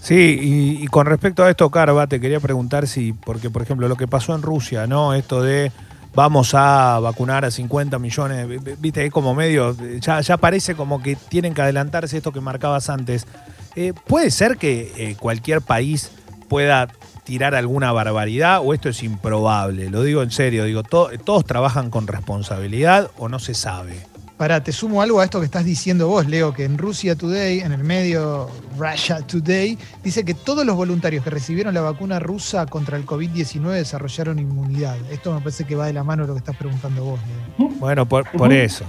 Sí, 0.01 0.79
y, 0.81 0.87
con 0.87 1.05
respecto 1.05 1.43
a 1.43 1.49
esto, 1.49 1.69
Carva, 1.69 2.07
te 2.07 2.21
quería 2.21 2.39
preguntar 2.39 2.87
si, 2.87 3.13
porque 3.13 3.49
por 3.49 3.61
ejemplo 3.61 3.87
lo 3.87 3.95
que 3.97 4.07
pasó 4.07 4.33
en 4.35 4.41
Rusia, 4.41 4.87
¿no? 4.87 5.13
Esto 5.13 5.41
de 5.41 5.71
vamos 6.15 6.53
a 6.53 6.99
vacunar 6.99 7.43
a 7.43 7.51
50 7.51 7.99
millones, 7.99 8.47
viste, 8.79 9.05
es 9.05 9.11
como 9.11 9.35
medio, 9.35 9.75
ya, 9.99 10.21
ya 10.21 10.37
parece 10.37 10.75
como 10.75 11.01
que 11.01 11.15
tienen 11.15 11.53
que 11.53 11.61
adelantarse 11.61 12.17
esto 12.17 12.31
que 12.31 12.41
marcabas 12.41 12.89
antes. 12.89 13.27
Eh, 13.75 13.93
¿Puede 14.07 14.31
ser 14.31 14.57
que 14.57 15.15
cualquier 15.19 15.61
país 15.61 16.11
pueda 16.47 16.87
tirar 17.23 17.55
alguna 17.55 17.91
barbaridad 17.91 18.61
o 18.63 18.73
esto 18.73 18.89
es 18.89 19.03
improbable? 19.03 19.89
Lo 19.89 20.03
digo 20.03 20.23
en 20.23 20.31
serio, 20.31 20.65
digo, 20.65 20.83
¿todos 20.83 21.45
trabajan 21.45 21.89
con 21.89 22.07
responsabilidad 22.07 23.11
o 23.17 23.29
no 23.29 23.39
se 23.39 23.53
sabe? 23.53 24.05
Pará, 24.37 24.63
te 24.63 24.71
sumo 24.71 25.01
algo 25.01 25.19
a 25.19 25.23
esto 25.23 25.39
que 25.39 25.45
estás 25.45 25.65
diciendo 25.65 26.07
vos, 26.07 26.27
Leo, 26.27 26.53
que 26.53 26.63
en 26.63 26.77
Rusia 26.77 27.15
Today, 27.15 27.61
en 27.61 27.71
el 27.71 27.83
medio 27.83 28.47
Russia 28.77 29.21
Today, 29.25 29.79
dice 30.03 30.23
que 30.23 30.35
todos 30.35 30.63
los 30.63 30.75
voluntarios 30.75 31.23
que 31.23 31.31
recibieron 31.31 31.73
la 31.73 31.81
vacuna 31.81 32.19
rusa 32.19 32.67
contra 32.67 32.97
el 32.97 33.05
COVID-19 33.07 33.71
desarrollaron 33.71 34.37
inmunidad. 34.37 34.95
Esto 35.09 35.33
me 35.33 35.39
parece 35.39 35.63
que 35.63 35.75
va 35.75 35.87
de 35.87 35.93
la 35.93 36.03
mano 36.03 36.21
de 36.21 36.27
lo 36.27 36.33
que 36.35 36.39
estás 36.39 36.55
preguntando 36.55 37.03
vos, 37.03 37.19
Leo. 37.57 37.69
Bueno, 37.79 38.07
por, 38.07 38.29
por 38.29 38.53
eso. 38.53 38.85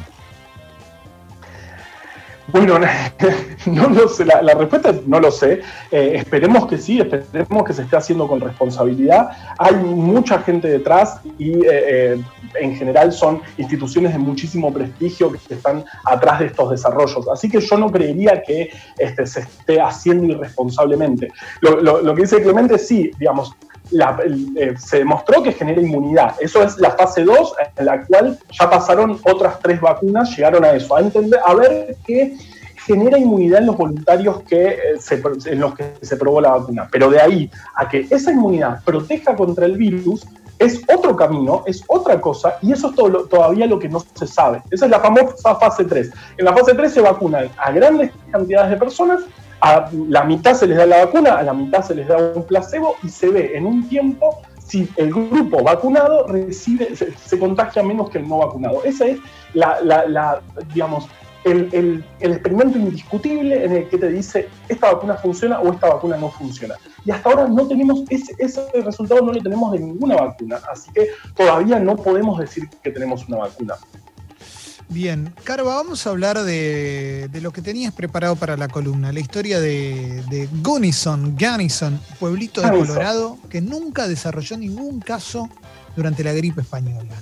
Bueno, 2.50 2.78
no 3.66 3.88
lo 3.90 4.08
sé, 4.08 4.24
la, 4.24 4.40
respuesta 4.54 4.90
es 4.90 5.06
no 5.06 5.20
lo 5.20 5.30
sé. 5.30 5.60
Eh, 5.90 6.12
esperemos 6.14 6.66
que 6.66 6.78
sí, 6.78 6.98
esperemos 6.98 7.64
que 7.64 7.74
se 7.74 7.82
esté 7.82 7.96
haciendo 7.96 8.26
con 8.26 8.40
responsabilidad. 8.40 9.30
Hay 9.58 9.74
mucha 9.74 10.38
gente 10.40 10.66
detrás 10.66 11.20
y 11.38 11.52
eh, 11.52 12.14
eh, 12.14 12.22
en 12.58 12.74
general 12.74 13.12
son 13.12 13.42
instituciones 13.58 14.14
de 14.14 14.18
muchísimo 14.18 14.72
prestigio 14.72 15.30
que 15.30 15.54
están 15.54 15.84
atrás 16.06 16.40
de 16.40 16.46
estos 16.46 16.70
desarrollos. 16.70 17.28
Así 17.28 17.50
que 17.50 17.60
yo 17.60 17.76
no 17.76 17.92
creería 17.92 18.42
que 18.42 18.70
este, 18.96 19.26
se 19.26 19.40
esté 19.40 19.78
haciendo 19.80 20.32
irresponsablemente. 20.32 21.30
Lo, 21.60 21.80
lo 21.80 22.14
que 22.14 22.22
dice 22.22 22.42
Clemente, 22.42 22.78
sí, 22.78 23.10
digamos, 23.18 23.54
eh, 23.90 24.74
se 24.78 24.98
demostró 24.98 25.42
que 25.42 25.52
genera 25.52 25.80
inmunidad. 25.80 26.34
Eso 26.40 26.62
es 26.62 26.78
la 26.78 26.90
fase 26.92 27.24
2, 27.24 27.54
en 27.76 27.86
la 27.86 28.04
cual 28.04 28.38
ya 28.50 28.70
pasaron 28.70 29.18
otras 29.24 29.58
tres 29.60 29.80
vacunas, 29.80 30.36
llegaron 30.36 30.64
a 30.64 30.72
eso, 30.72 30.96
a 30.96 31.00
entender, 31.00 31.40
a 31.44 31.54
ver 31.54 31.96
qué 32.06 32.36
genera 32.86 33.18
inmunidad 33.18 33.60
en 33.60 33.66
los 33.66 33.76
voluntarios 33.76 34.42
que, 34.42 34.68
eh, 34.68 35.22
en 35.46 35.60
los 35.60 35.74
que 35.74 35.94
se 36.00 36.16
probó 36.16 36.40
la 36.40 36.52
vacuna. 36.52 36.88
Pero 36.90 37.10
de 37.10 37.20
ahí 37.20 37.50
a 37.74 37.88
que 37.88 38.06
esa 38.10 38.32
inmunidad 38.32 38.82
proteja 38.84 39.36
contra 39.36 39.66
el 39.66 39.76
virus, 39.76 40.26
es 40.58 40.82
otro 40.92 41.14
camino, 41.14 41.62
es 41.66 41.84
otra 41.86 42.20
cosa, 42.20 42.56
y 42.62 42.72
eso 42.72 42.88
es 42.88 42.96
todo 42.96 43.24
todavía 43.26 43.66
lo 43.66 43.78
que 43.78 43.88
no 43.88 44.00
se 44.00 44.26
sabe. 44.26 44.62
Esa 44.70 44.86
es 44.86 44.90
la 44.90 45.00
famosa 45.00 45.54
fase 45.54 45.84
3. 45.84 46.10
En 46.36 46.44
la 46.44 46.52
fase 46.52 46.74
3 46.74 46.92
se 46.92 47.00
vacunan 47.00 47.48
a 47.56 47.70
grandes 47.70 48.10
cantidades 48.32 48.70
de 48.70 48.76
personas 48.76 49.20
a 49.60 49.90
la 50.08 50.24
mitad 50.24 50.54
se 50.54 50.66
les 50.66 50.76
da 50.76 50.86
la 50.86 51.04
vacuna, 51.04 51.38
a 51.38 51.42
la 51.42 51.52
mitad 51.52 51.82
se 51.82 51.94
les 51.94 52.06
da 52.06 52.16
un 52.34 52.44
placebo 52.44 52.96
y 53.02 53.08
se 53.08 53.28
ve 53.28 53.56
en 53.56 53.66
un 53.66 53.88
tiempo 53.88 54.40
si 54.68 54.88
el 54.96 55.12
grupo 55.12 55.62
vacunado 55.62 56.26
recibe, 56.26 56.94
se, 56.94 57.38
contagia 57.38 57.82
menos 57.82 58.10
que 58.10 58.18
el 58.18 58.28
no 58.28 58.38
vacunado. 58.38 58.84
Ese 58.84 59.12
es 59.12 59.18
la, 59.54 60.42
digamos, 60.72 61.08
el, 61.44 62.04
experimento 62.20 62.78
indiscutible 62.78 63.64
en 63.64 63.72
el 63.72 63.88
que 63.88 63.96
te 63.96 64.08
dice 64.08 64.48
esta 64.68 64.92
vacuna 64.92 65.14
funciona 65.14 65.60
o 65.60 65.72
esta 65.72 65.88
vacuna 65.88 66.18
no 66.18 66.30
funciona. 66.30 66.74
Y 67.04 67.10
hasta 67.10 67.30
ahora 67.30 67.48
no 67.48 67.66
tenemos 67.66 68.04
ese, 68.10 68.34
ese 68.38 68.68
resultado, 68.84 69.22
no 69.22 69.32
lo 69.32 69.40
tenemos 69.40 69.72
de 69.72 69.78
ninguna 69.78 70.16
vacuna. 70.16 70.60
Así 70.70 70.92
que 70.92 71.08
todavía 71.34 71.80
no 71.80 71.96
podemos 71.96 72.38
decir 72.38 72.68
que 72.82 72.90
tenemos 72.90 73.26
una 73.26 73.38
vacuna. 73.38 73.74
Bien, 74.90 75.34
Carva, 75.44 75.74
vamos 75.74 76.06
a 76.06 76.10
hablar 76.10 76.42
de, 76.42 77.28
lo 77.42 77.52
que 77.52 77.60
tenías 77.60 77.92
preparado 77.92 78.36
para 78.36 78.56
la 78.56 78.68
columna, 78.68 79.12
la 79.12 79.20
historia 79.20 79.60
de, 79.60 80.22
de 80.30 80.48
Gunnison, 80.62 81.36
Gunnison, 81.38 82.00
pueblito 82.18 82.62
de 82.62 82.70
Colorado, 82.70 83.36
que 83.50 83.60
nunca 83.60 84.08
desarrolló 84.08 84.56
ningún 84.56 85.00
caso 85.00 85.50
durante 85.94 86.24
la 86.24 86.32
gripe 86.32 86.62
española. 86.62 87.14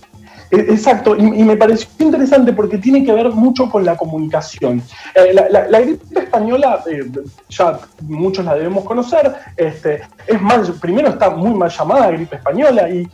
E, 0.50 0.58
exacto, 0.58 1.16
y, 1.16 1.22
me 1.22 1.56
pareció 1.56 1.88
interesante 1.98 2.52
porque 2.52 2.78
tiene 2.78 3.04
que 3.04 3.12
ver 3.12 3.30
mucho 3.30 3.68
con 3.68 3.84
la 3.84 3.96
comunicación. 3.96 4.80
Eh, 5.14 5.34
la, 5.34 5.80
gripe 5.80 6.20
española, 6.20 6.84
eh, 6.88 7.10
ya 7.48 7.80
muchos 8.02 8.44
la 8.44 8.54
debemos 8.54 8.84
conocer, 8.84 9.34
este, 9.56 10.02
es 10.26 10.40
mal, 10.40 10.62
primero 10.80 11.08
está 11.08 11.30
muy 11.30 11.52
mal 11.52 11.70
llamada 11.70 12.12
gripe 12.12 12.36
española 12.36 12.88
y 12.88 13.08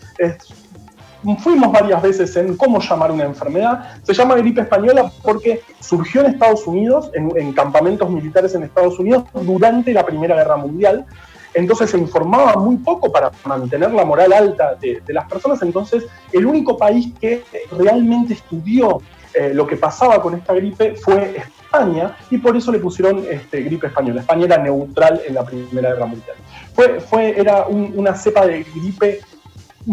fuimos 1.39 1.73
varias 1.73 2.03
veces 2.03 2.35
en 2.37 2.57
cómo 2.57 2.81
llamar 2.81 3.11
una 3.13 3.25
enfermedad. 3.25 4.01
Se 4.03 4.13
llama 4.13 4.37
gripe 4.37 4.63
española 4.63 5.11
porque 5.23 5.63
surgió 5.81 6.23
en 6.23 6.29
Estados 6.29 6.67
Unidos, 6.67 7.11
en, 7.15 7.53
campamentos 7.53 8.11
militares 8.11 8.55
en 8.55 8.65
Estados 8.65 8.99
Unidos, 8.99 9.25
durante 9.33 9.93
la 9.93 10.05
Primera 10.05 10.37
Guerra 10.37 10.57
Mundial. 10.57 11.07
Entonces 11.55 11.91
se 11.91 11.99
informaba 11.99 12.55
muy 12.57 12.77
poco 12.79 13.13
para 13.13 13.31
mantener 13.45 13.93
la 13.93 14.05
moral 14.05 14.33
alta 14.33 14.75
de, 14.75 15.03
las 15.09 15.29
personas. 15.29 15.63
Entonces 15.63 16.05
el 16.33 16.47
único 16.47 16.77
país 16.77 17.13
que 17.21 17.45
realmente 17.71 18.35
estudió 18.35 19.01
eh, 19.35 19.53
lo 19.55 19.67
que 19.67 19.77
pasaba 19.77 20.21
con 20.21 20.35
esta 20.35 20.55
gripe 20.55 20.95
fue 20.95 21.37
España 21.37 22.17
y 22.31 22.39
por 22.39 22.57
eso 22.57 22.71
le 22.73 22.79
pusieron 22.79 23.25
este, 23.31 23.63
gripe 23.63 23.87
española. 23.87 24.21
España 24.21 24.47
era 24.47 24.59
neutral 24.59 25.21
en 25.27 25.35
la 25.35 25.45
Primera 25.45 25.93
Guerra 25.93 26.07
Mundial. 26.07 26.37
Fue, 26.75 27.01
fue, 27.01 27.39
era 27.39 27.67
una 27.67 28.15
cepa 28.15 28.47
de 28.47 28.65
gripe 28.75 29.21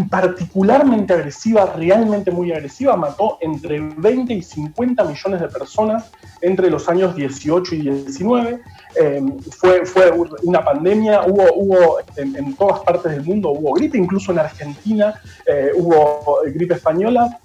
particularmente 0.10 1.14
agresiva, 1.14 1.74
realmente 1.76 2.32
muy 2.32 2.52
agresiva, 2.52 2.96
mató 2.96 3.38
entre 3.42 3.80
20 3.80 4.34
y 4.34 4.42
50 4.42 5.04
millones 5.04 5.42
de 5.42 5.48
personas 5.48 6.12
entre 6.42 6.70
los 6.70 6.88
años 6.88 7.16
18 7.16 7.76
y 7.76 7.82
19. 7.82 8.62
Em, 8.96 9.40
fue, 9.40 9.86
fue 9.86 10.12
una 10.44 10.64
pandemia, 10.64 11.22
hubo, 11.28 11.44
hubo 11.56 11.98
en, 12.16 12.56
todas 12.56 12.80
partes 12.82 13.12
del 13.12 13.24
mundo, 13.24 13.50
hubo 13.50 13.74
gripe, 13.74 13.98
incluso 13.98 14.32
en 14.32 14.40
Argentina 14.40 15.14
eh, 15.46 15.72
hubo 15.76 16.40
gripe 16.54 16.76
española, 16.76 17.40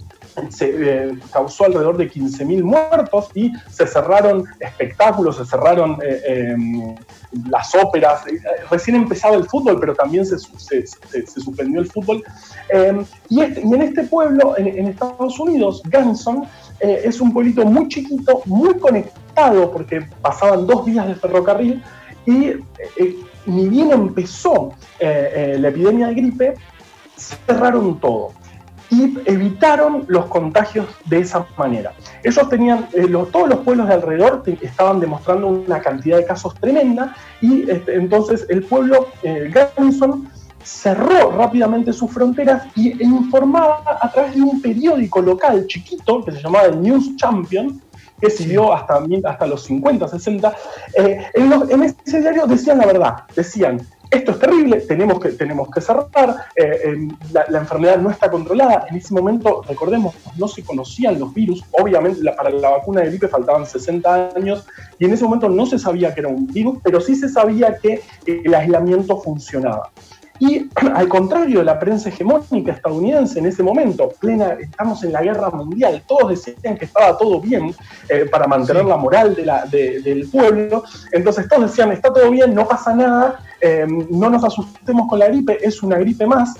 se 0.50 0.70
eh, 0.74 1.18
causó 1.32 1.64
alrededor 1.64 1.96
de 1.96 2.10
15.000 2.10 2.62
muertos 2.62 3.28
y 3.34 3.52
se 3.70 3.86
cerraron 3.86 4.44
espectáculos, 4.60 5.36
se 5.36 5.44
cerraron 5.44 5.98
eh, 6.02 6.50
em, 6.52 6.94
las 7.48 7.74
óperas. 7.74 8.26
Eh, 8.26 8.40
recién 8.70 8.96
empezaba 8.96 9.36
el 9.36 9.44
fútbol, 9.44 9.78
pero 9.78 9.94
también 9.94 10.26
se, 10.26 10.38
suspendió 10.38 11.80
el 11.80 11.86
fútbol. 11.86 12.22
Em, 12.68 13.00
este, 13.30 13.60
y, 13.60 13.74
en 13.74 13.82
este 13.82 14.04
pueblo, 14.04 14.54
en, 14.58 14.86
Estados 14.88 15.38
Unidos, 15.38 15.82
Gunnison, 15.90 16.44
es 16.80 17.20
un 17.20 17.32
pueblito 17.32 17.64
muy 17.64 17.88
chiquito, 17.88 18.42
muy 18.44 18.74
conectado, 18.78 19.70
porque 19.70 20.06
pasaban 20.20 20.66
dos 20.66 20.84
días 20.84 21.06
de 21.06 21.14
ferrocarril 21.14 21.82
y 22.26 22.52
ni 23.46 23.68
bien 23.68 23.90
empezó 23.92 24.72
la 25.00 25.68
epidemia 25.68 26.08
de 26.08 26.14
gripe, 26.14 26.54
cerraron 27.16 27.98
todo 28.00 28.32
y 28.94 29.18
evitaron 29.24 30.04
los 30.06 30.26
contagios 30.26 30.86
de 31.04 31.20
esa 31.20 31.46
manera. 31.56 31.92
Ellos 32.22 32.48
tenían, 32.48 32.88
eh, 32.92 33.08
todos 33.32 33.48
los 33.48 33.58
pueblos 33.60 33.88
de 33.88 33.94
alrededor 33.94 34.42
estaban 34.60 35.00
demostrando 35.00 35.48
una 35.48 35.80
cantidad 35.80 36.18
de 36.18 36.24
casos 36.24 36.54
tremenda 36.60 37.14
y 37.40 37.68
este, 37.68 37.96
entonces 37.96 38.46
el 38.48 38.62
pueblo 38.62 39.08
eh, 39.22 39.52
cerró 40.62 41.32
rápidamente 41.32 41.92
sus 41.92 42.10
fronteras 42.10 42.64
y, 42.74 42.90
e 43.02 43.04
informaba 43.04 43.82
a 44.00 44.10
través 44.10 44.34
de 44.34 44.42
un 44.42 44.62
periódico 44.62 45.20
local 45.20 45.66
chiquito 45.66 46.24
que 46.24 46.32
se 46.32 46.40
llamaba 46.40 46.66
el 46.66 46.80
News 46.80 47.16
Champion, 47.16 47.82
que 48.20 48.30
siguió 48.30 48.72
hasta, 48.72 49.02
hasta 49.24 49.46
los 49.46 49.64
50, 49.64 50.08
60. 50.08 50.54
Eh, 50.96 51.26
en, 51.34 51.52
en 51.70 51.82
ese 51.82 52.20
diario 52.20 52.46
decían 52.46 52.78
la 52.78 52.86
verdad, 52.86 53.14
decían, 53.34 53.80
esto 54.14 54.32
es 54.32 54.38
terrible, 54.38 54.80
tenemos 54.80 55.20
que, 55.20 55.30
tenemos 55.30 55.68
que 55.70 55.80
cerrar, 55.80 56.36
eh, 56.56 57.08
la, 57.32 57.58
enfermedad 57.58 57.98
no 57.98 58.10
está 58.10 58.30
controlada. 58.30 58.86
En 58.88 58.96
ese 58.96 59.12
momento, 59.12 59.62
recordemos, 59.66 60.14
no 60.36 60.48
se 60.48 60.62
conocían 60.62 61.18
los 61.18 61.34
virus, 61.34 61.62
obviamente 61.72 62.20
para 62.32 62.50
la 62.50 62.70
vacuna 62.70 63.02
de 63.02 63.08
gripe 63.08 63.28
faltaban 63.28 63.66
60 63.66 64.30
años 64.36 64.66
y 64.98 65.04
en 65.04 65.12
ese 65.12 65.24
momento 65.24 65.48
no 65.48 65.66
se 65.66 65.78
sabía 65.78 66.14
que 66.14 66.20
era 66.20 66.28
un 66.28 66.46
virus, 66.46 66.78
pero 66.82 67.00
sí 67.00 67.14
se 67.14 67.28
sabía 67.28 67.76
que 67.78 68.02
el 68.26 68.54
aislamiento 68.54 69.18
funcionaba. 69.18 69.90
Y 70.38 70.68
al 70.94 71.08
contrario 71.08 71.60
de 71.60 71.64
la 71.64 71.78
prensa 71.78 72.08
hegemónica 72.08 72.72
estadounidense 72.72 73.38
en 73.38 73.46
ese 73.46 73.62
momento, 73.62 74.10
plena, 74.20 74.56
estamos 74.60 75.02
en 75.04 75.12
la 75.12 75.22
guerra 75.22 75.50
mundial, 75.50 76.02
todos 76.06 76.30
decían 76.30 76.76
que 76.76 76.86
estaba 76.86 77.16
todo 77.16 77.40
bien 77.40 77.74
eh, 78.08 78.26
para 78.30 78.46
mantener 78.46 78.84
la 78.84 78.96
moral 78.96 79.36
del 79.70 80.28
pueblo, 80.30 80.84
entonces 81.12 81.48
todos 81.48 81.70
decían, 81.70 81.92
está 81.92 82.12
todo 82.12 82.30
bien, 82.30 82.54
no 82.54 82.66
pasa 82.66 82.94
nada, 82.94 83.40
eh, 83.66 83.86
no 83.88 84.28
nos 84.28 84.44
asustemos 84.44 85.08
con 85.08 85.18
la 85.18 85.28
gripe, 85.28 85.58
es 85.66 85.82
una 85.82 85.96
gripe 85.96 86.26
más, 86.26 86.54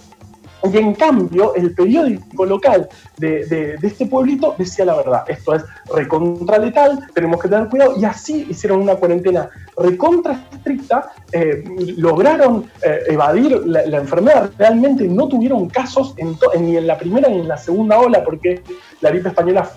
y 0.73 0.79
en 0.79 0.95
cambio, 0.95 1.55
el 1.55 1.75
periódico 1.75 2.47
local 2.47 2.89
de, 3.19 3.77
este 3.83 4.07
pueblito 4.07 4.55
decía 4.57 4.87
la 4.87 4.95
verdad. 4.95 5.25
Esto 5.29 5.55
es 5.55 5.65
recontra 5.95 6.59
letal, 6.59 7.07
tenemos 7.13 7.41
que 7.43 7.49
tener 7.49 7.69
cuidado. 7.69 7.95
Y 7.99 8.05
así 8.05 8.47
hicieron 8.49 8.81
una 8.81 8.97
cuarentena 8.97 9.51
recontra 9.77 10.47
estricta, 10.53 11.13
eh, 11.33 11.65
lograron 11.99 12.65
eh, 12.83 13.01
evadir 13.09 13.61
la, 13.67 13.99
enfermedad. 13.99 14.51
Realmente 14.57 15.07
no 15.07 15.29
tuvieron 15.29 15.69
casos 15.69 16.15
ni 16.59 16.77
en 16.77 16.87
la 16.87 16.97
primera 16.97 17.29
ni 17.29 17.41
en 17.41 17.49
la 17.49 17.59
segunda 17.59 17.99
ola, 17.99 18.25
porque 18.25 18.63
la 19.03 19.11
gripe 19.11 19.29
española 19.29 19.69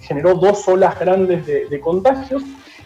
generó 0.00 0.34
dos 0.34 0.68
olas 0.68 0.98
grandes 0.98 1.46
de 1.46 1.80
contagios 1.80 2.42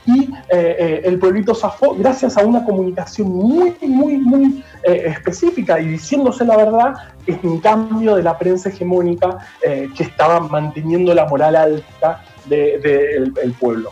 y 0.09 0.23
eh, 0.23 0.77
eh, 0.79 1.01
el 1.05 1.19
pueblito 1.19 1.55
zafó 1.55 1.95
gracias 1.95 2.39
a 2.39 2.45
una 2.45 2.65
comunicación 2.65 3.29
muy, 3.29 3.77
muy, 3.83 4.17
muy 4.17 4.65
eh, 4.83 5.03
específica 5.07 5.79
y 5.79 5.89
diciéndose 5.89 6.47
la 6.47 6.57
verdad, 6.57 6.95
en 7.27 7.61
cambio 7.61 8.17
de 8.17 8.23
la 8.23 8.39
prensa 8.39 8.71
hegemónica 8.71 9.39
que 9.63 10.03
estaba 10.03 10.41
manteniendo 10.41 11.13
la 11.13 11.27
moral 11.27 11.57
alta 11.57 12.25
del 12.47 13.55
pueblo. 13.61 13.91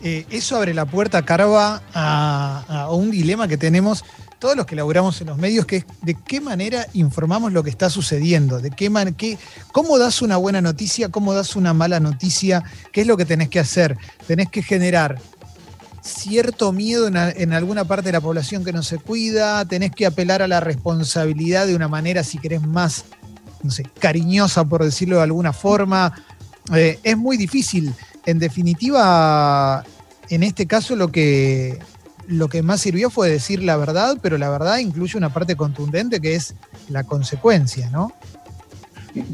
eso 0.00 0.56
abre 0.56 0.72
la 0.72 0.86
puerta, 0.86 1.20
Carva, 1.22 1.82
a 1.92 2.88
un 2.90 3.10
dilema 3.10 3.48
que 3.48 3.58
tenemos 3.58 4.02
todos 4.38 4.56
los 4.56 4.66
que 4.66 4.76
laburamos 4.76 5.20
en 5.20 5.28
los 5.28 5.38
medios, 5.38 5.66
que 5.66 5.76
es 5.76 5.84
de 6.02 6.14
qué 6.14 6.40
manera 6.40 6.86
informamos 6.92 7.52
lo 7.52 7.62
que 7.62 7.70
está 7.70 7.90
sucediendo, 7.90 8.60
de 8.60 8.70
qué, 8.70 8.88
man, 8.88 9.14
qué 9.14 9.38
cómo 9.72 9.98
das 9.98 10.22
una 10.22 10.36
buena 10.36 10.60
noticia, 10.60 11.08
cómo 11.08 11.34
das 11.34 11.56
una 11.56 11.74
mala 11.74 11.98
noticia, 12.00 12.62
qué 12.92 13.00
es 13.00 13.06
lo 13.06 13.16
que 13.16 13.24
tenés 13.24 13.48
que 13.48 13.58
hacer. 13.58 13.96
Tenés 14.26 14.48
que 14.48 14.62
generar 14.62 15.20
cierto 16.02 16.72
miedo 16.72 17.08
en, 17.08 17.52
alguna 17.52 17.84
parte 17.84 18.06
de 18.06 18.12
la 18.12 18.20
población 18.20 18.64
que 18.64 18.72
no 18.72 18.82
se 18.82 18.98
cuida, 18.98 19.64
tenés 19.64 19.90
que 19.90 20.06
apelar 20.06 20.40
a 20.42 20.48
la 20.48 20.60
responsabilidad 20.60 21.66
de 21.66 21.74
una 21.74 21.88
manera, 21.88 22.22
si 22.22 22.38
querés, 22.38 22.62
más, 22.62 23.04
no 23.62 23.70
sé, 23.70 23.84
cariñosa, 23.98 24.64
por 24.64 24.84
decirlo 24.84 25.16
de 25.16 25.22
alguna 25.22 25.52
forma. 25.52 26.14
Eh, 26.74 26.98
es 27.02 27.16
muy 27.16 27.36
difícil. 27.36 27.92
En 28.24 28.38
definitiva, 28.38 29.84
en 30.28 30.42
este 30.42 30.66
caso 30.66 30.96
lo 30.96 31.10
que, 31.10 31.78
lo 32.28 32.48
que 32.48 32.62
más 32.62 32.80
sirvió 32.80 33.10
fue 33.10 33.30
decir 33.30 33.62
la 33.62 33.76
verdad, 33.76 34.18
pero 34.20 34.38
la 34.38 34.50
verdad 34.50 34.78
incluye 34.78 35.16
una 35.16 35.30
parte 35.30 35.56
contundente 35.56 36.20
que 36.20 36.34
es 36.34 36.54
la 36.88 37.04
consecuencia, 37.04 37.90
¿no? 37.90 38.12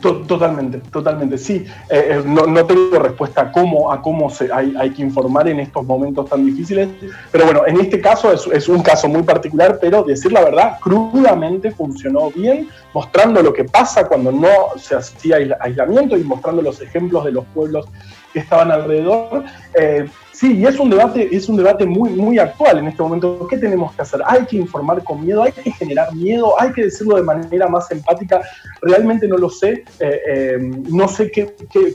Totalmente, 0.01 0.79
totalmente, 0.91 1.37
sí. 1.37 1.67
Eh, 1.91 2.09
eh, 2.11 2.23
no, 2.25 2.65
tengo 2.65 2.99
respuesta 2.99 3.43
a 3.43 3.53
cómo, 3.53 3.93
a 3.93 4.01
cómo 4.01 4.31
se, 4.31 4.49
hay, 4.53 4.91
que 4.91 5.03
informar 5.03 5.49
en 5.49 5.61
estos 5.61 5.85
momentos 5.85 6.31
tan 6.31 6.47
difíciles, 6.47 6.89
pero 7.31 7.45
bueno, 7.45 7.67
en 7.67 7.81
este 7.81 8.01
caso 8.01 8.33
es, 8.33 8.69
un 8.69 8.83
caso 8.83 9.09
muy 9.09 9.23
particular, 9.25 9.79
pero 9.81 10.03
decir 10.05 10.33
la 10.33 10.45
verdad, 10.45 10.79
crudamente 10.81 11.73
funcionó 11.73 12.31
bien, 12.31 12.69
mostrando 12.95 13.43
lo 13.43 13.53
que 13.53 13.65
pasa 13.65 14.07
cuando 14.07 14.31
no 14.31 14.49
se 14.77 14.95
hacía 14.95 15.39
aislamiento 15.61 16.17
y 16.17 16.23
mostrando 16.23 16.63
los 16.63 16.81
ejemplos 16.81 17.25
de 17.25 17.33
los 17.33 17.45
pueblos 17.47 17.87
que 18.33 18.39
estaban 18.39 18.71
alrededor. 18.71 19.45
Eh, 19.79 20.07
Sí, 20.35 20.59
y 20.59 20.67
es 20.67 20.81
un 20.81 20.91
debate, 20.91 21.29
es 21.31 21.49
un 21.49 21.57
debate 21.57 21.87
muy, 21.87 22.11
muy 22.11 22.41
actual 22.41 22.79
en 22.79 22.89
este 22.89 23.01
momento. 23.01 23.47
¿Qué 23.49 23.57
tenemos 23.57 23.95
que 23.95 24.03
hacer? 24.03 24.21
Hay 24.27 24.45
que 24.47 24.57
informar 24.57 25.05
con 25.05 25.25
miedo, 25.25 25.45
hay 25.45 25.53
que 25.53 25.71
generar 25.71 26.13
miedo, 26.13 26.61
hay 26.61 26.73
que 26.73 26.83
decirlo 26.83 27.15
de 27.15 27.23
manera 27.23 27.69
más 27.69 27.89
empática. 27.93 28.43
Realmente 28.83 29.29
no 29.29 29.39
lo 29.39 29.49
sé. 29.49 29.85
Eh, 30.01 30.21
eh, 30.27 30.59
no 30.91 31.07
sé 31.07 31.31
qué, 31.31 31.55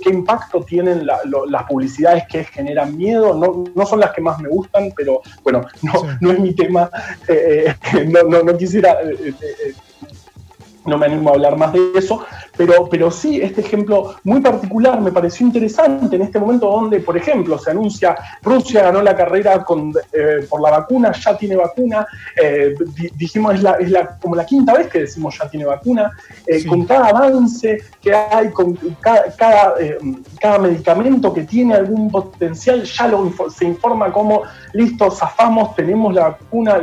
impacto 0.10 0.62
tienen 0.64 1.06
las 1.06 1.64
publicidades 1.68 2.24
que 2.32 2.46
generan 2.46 2.96
miedo. 2.96 3.34
No, 3.76 3.86
son 3.86 4.00
las 4.00 4.12
que 4.12 4.22
más 4.22 4.40
me 4.40 4.48
gustan, 4.48 4.94
pero 4.96 5.22
bueno, 5.44 5.68
no, 5.82 5.94
no 6.22 6.32
es 6.32 6.40
mi 6.40 6.54
tema. 6.54 6.90
Eh, 7.28 7.76
no, 8.08 8.42
no, 8.42 8.58
quisiera 8.58 9.00
no 10.90 10.98
me 10.98 11.06
animo 11.06 11.30
a 11.30 11.34
hablar 11.34 11.58
más 11.58 11.72
de 11.74 11.92
eso, 11.96 12.26
pero, 12.58 12.90
pero 12.90 13.10
sí, 13.12 13.40
este 13.42 13.62
ejemplo 13.62 14.16
muy 14.24 14.42
particular 14.42 15.00
me 15.00 15.12
pareció 15.12 15.46
interesante 15.46 16.16
en 16.16 16.24
este 16.24 16.40
momento 16.40 16.70
donde, 16.70 17.00
por 17.00 17.16
ejemplo, 17.16 17.58
se 17.58 17.72
anuncia 17.72 18.16
Rusia 18.42 18.84
ganó 18.84 19.02
la 19.02 19.16
carrera 19.16 19.64
con, 19.64 19.94
eh, 20.12 20.46
por 20.50 20.62
la 20.62 20.72
vacuna, 20.72 21.12
ya 21.12 21.38
tiene 21.38 21.56
vacuna, 21.56 22.06
eh, 22.42 22.76
dijimos 23.16 23.56
es, 23.56 23.64
la, 23.64 23.72
es 23.74 23.92
la, 23.92 24.18
como 24.18 24.36
la 24.36 24.46
quinta 24.46 24.74
vez 24.74 24.88
que 24.88 25.00
decimos 25.00 25.38
ya 25.38 25.50
tiene 25.50 25.66
vacuna, 25.66 26.12
eh, 26.46 26.66
con 26.66 26.86
cada 26.86 27.08
avance 27.08 27.78
que 28.02 28.14
hay, 28.14 28.50
con 28.52 28.76
cada, 29.00 29.32
cada, 29.36 29.76
cada, 30.40 30.60
medicamento 30.60 31.34
que 31.34 31.44
tiene 31.44 31.76
algún 31.76 32.10
potencial, 32.10 32.84
ya 32.84 33.08
lo, 33.08 33.32
se 33.50 33.66
informa 33.66 34.12
como, 34.12 34.44
listo, 34.74 35.10
zafamos, 35.12 35.76
tenemos 35.76 36.14
la 36.14 36.30
vacuna, 36.30 36.82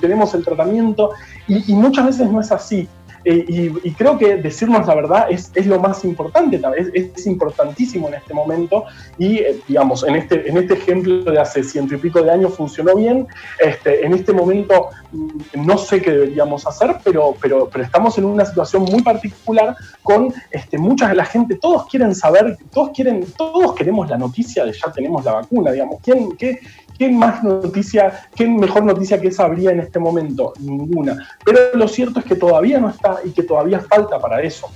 tenemos 0.00 0.34
el 0.34 0.44
tratamiento, 0.44 1.10
y, 1.46 1.72
y 1.72 1.74
muchas 1.74 2.06
veces 2.06 2.30
no 2.30 2.40
es 2.40 2.50
así. 2.50 2.88
Eh, 3.28 3.44
y, 3.82 3.90
creo 3.94 4.16
que 4.16 4.36
decirnos 4.36 4.86
la 4.86 4.94
verdad 4.94 5.26
es, 5.28 5.50
es 5.56 5.66
lo 5.66 5.80
más 5.80 6.04
importante, 6.04 6.62
es, 6.76 7.10
es, 7.16 7.26
importantísimo 7.26 8.06
en 8.06 8.14
este 8.14 8.32
momento 8.32 8.84
y, 9.18 9.38
eh, 9.38 9.60
digamos, 9.66 10.04
en 10.04 10.14
este, 10.14 10.48
en 10.48 10.56
este 10.56 10.74
ejemplo 10.74 11.24
de 11.24 11.36
hace 11.36 11.64
ciento 11.64 11.96
y 11.96 11.98
pico 11.98 12.22
de 12.22 12.30
años 12.30 12.54
funcionó 12.54 12.94
bien, 12.94 13.26
este, 13.58 14.06
en 14.06 14.14
este 14.14 14.32
momento 14.32 14.90
mm, 15.10 15.66
no 15.66 15.76
sé 15.76 16.00
qué 16.00 16.12
deberíamos 16.12 16.68
hacer, 16.68 16.98
pero, 17.02 17.34
pero, 17.40 17.68
pero 17.68 17.82
estamos 17.82 18.16
en 18.16 18.26
una 18.26 18.44
situación 18.44 18.84
muy 18.84 19.02
particular 19.02 19.74
con 20.04 20.32
este, 20.52 20.78
mucha 20.78 21.08
de 21.08 21.16
la 21.16 21.24
gente, 21.24 21.56
todos 21.56 21.86
quieren 21.86 22.14
saber, 22.14 22.56
todos, 22.72 22.90
quieren, 22.90 23.26
todos 23.36 23.74
queremos 23.74 24.08
la 24.08 24.18
noticia 24.18 24.64
de 24.64 24.72
ya 24.72 24.92
tenemos 24.92 25.24
la 25.24 25.32
vacuna, 25.32 25.72
digamos, 25.72 25.98
¿quién, 26.00 26.36
qué, 26.36 26.60
¿Qué 26.98 27.10
más 27.10 27.42
noticia, 27.44 28.28
qué 28.34 28.46
mejor 28.46 28.84
noticia 28.84 29.20
que 29.20 29.28
esa 29.28 29.44
habría 29.44 29.70
en 29.70 29.80
este 29.80 29.98
momento? 29.98 30.54
Ninguna. 30.60 31.28
Pero 31.44 31.58
lo 31.74 31.88
cierto 31.88 32.20
es 32.20 32.26
que 32.26 32.36
todavía 32.36 32.80
no 32.80 32.88
está 32.88 33.18
y 33.24 33.30
que 33.30 33.42
todavía 33.42 33.80
falta 33.80 34.18
para 34.18 34.40
eso. 34.40 34.68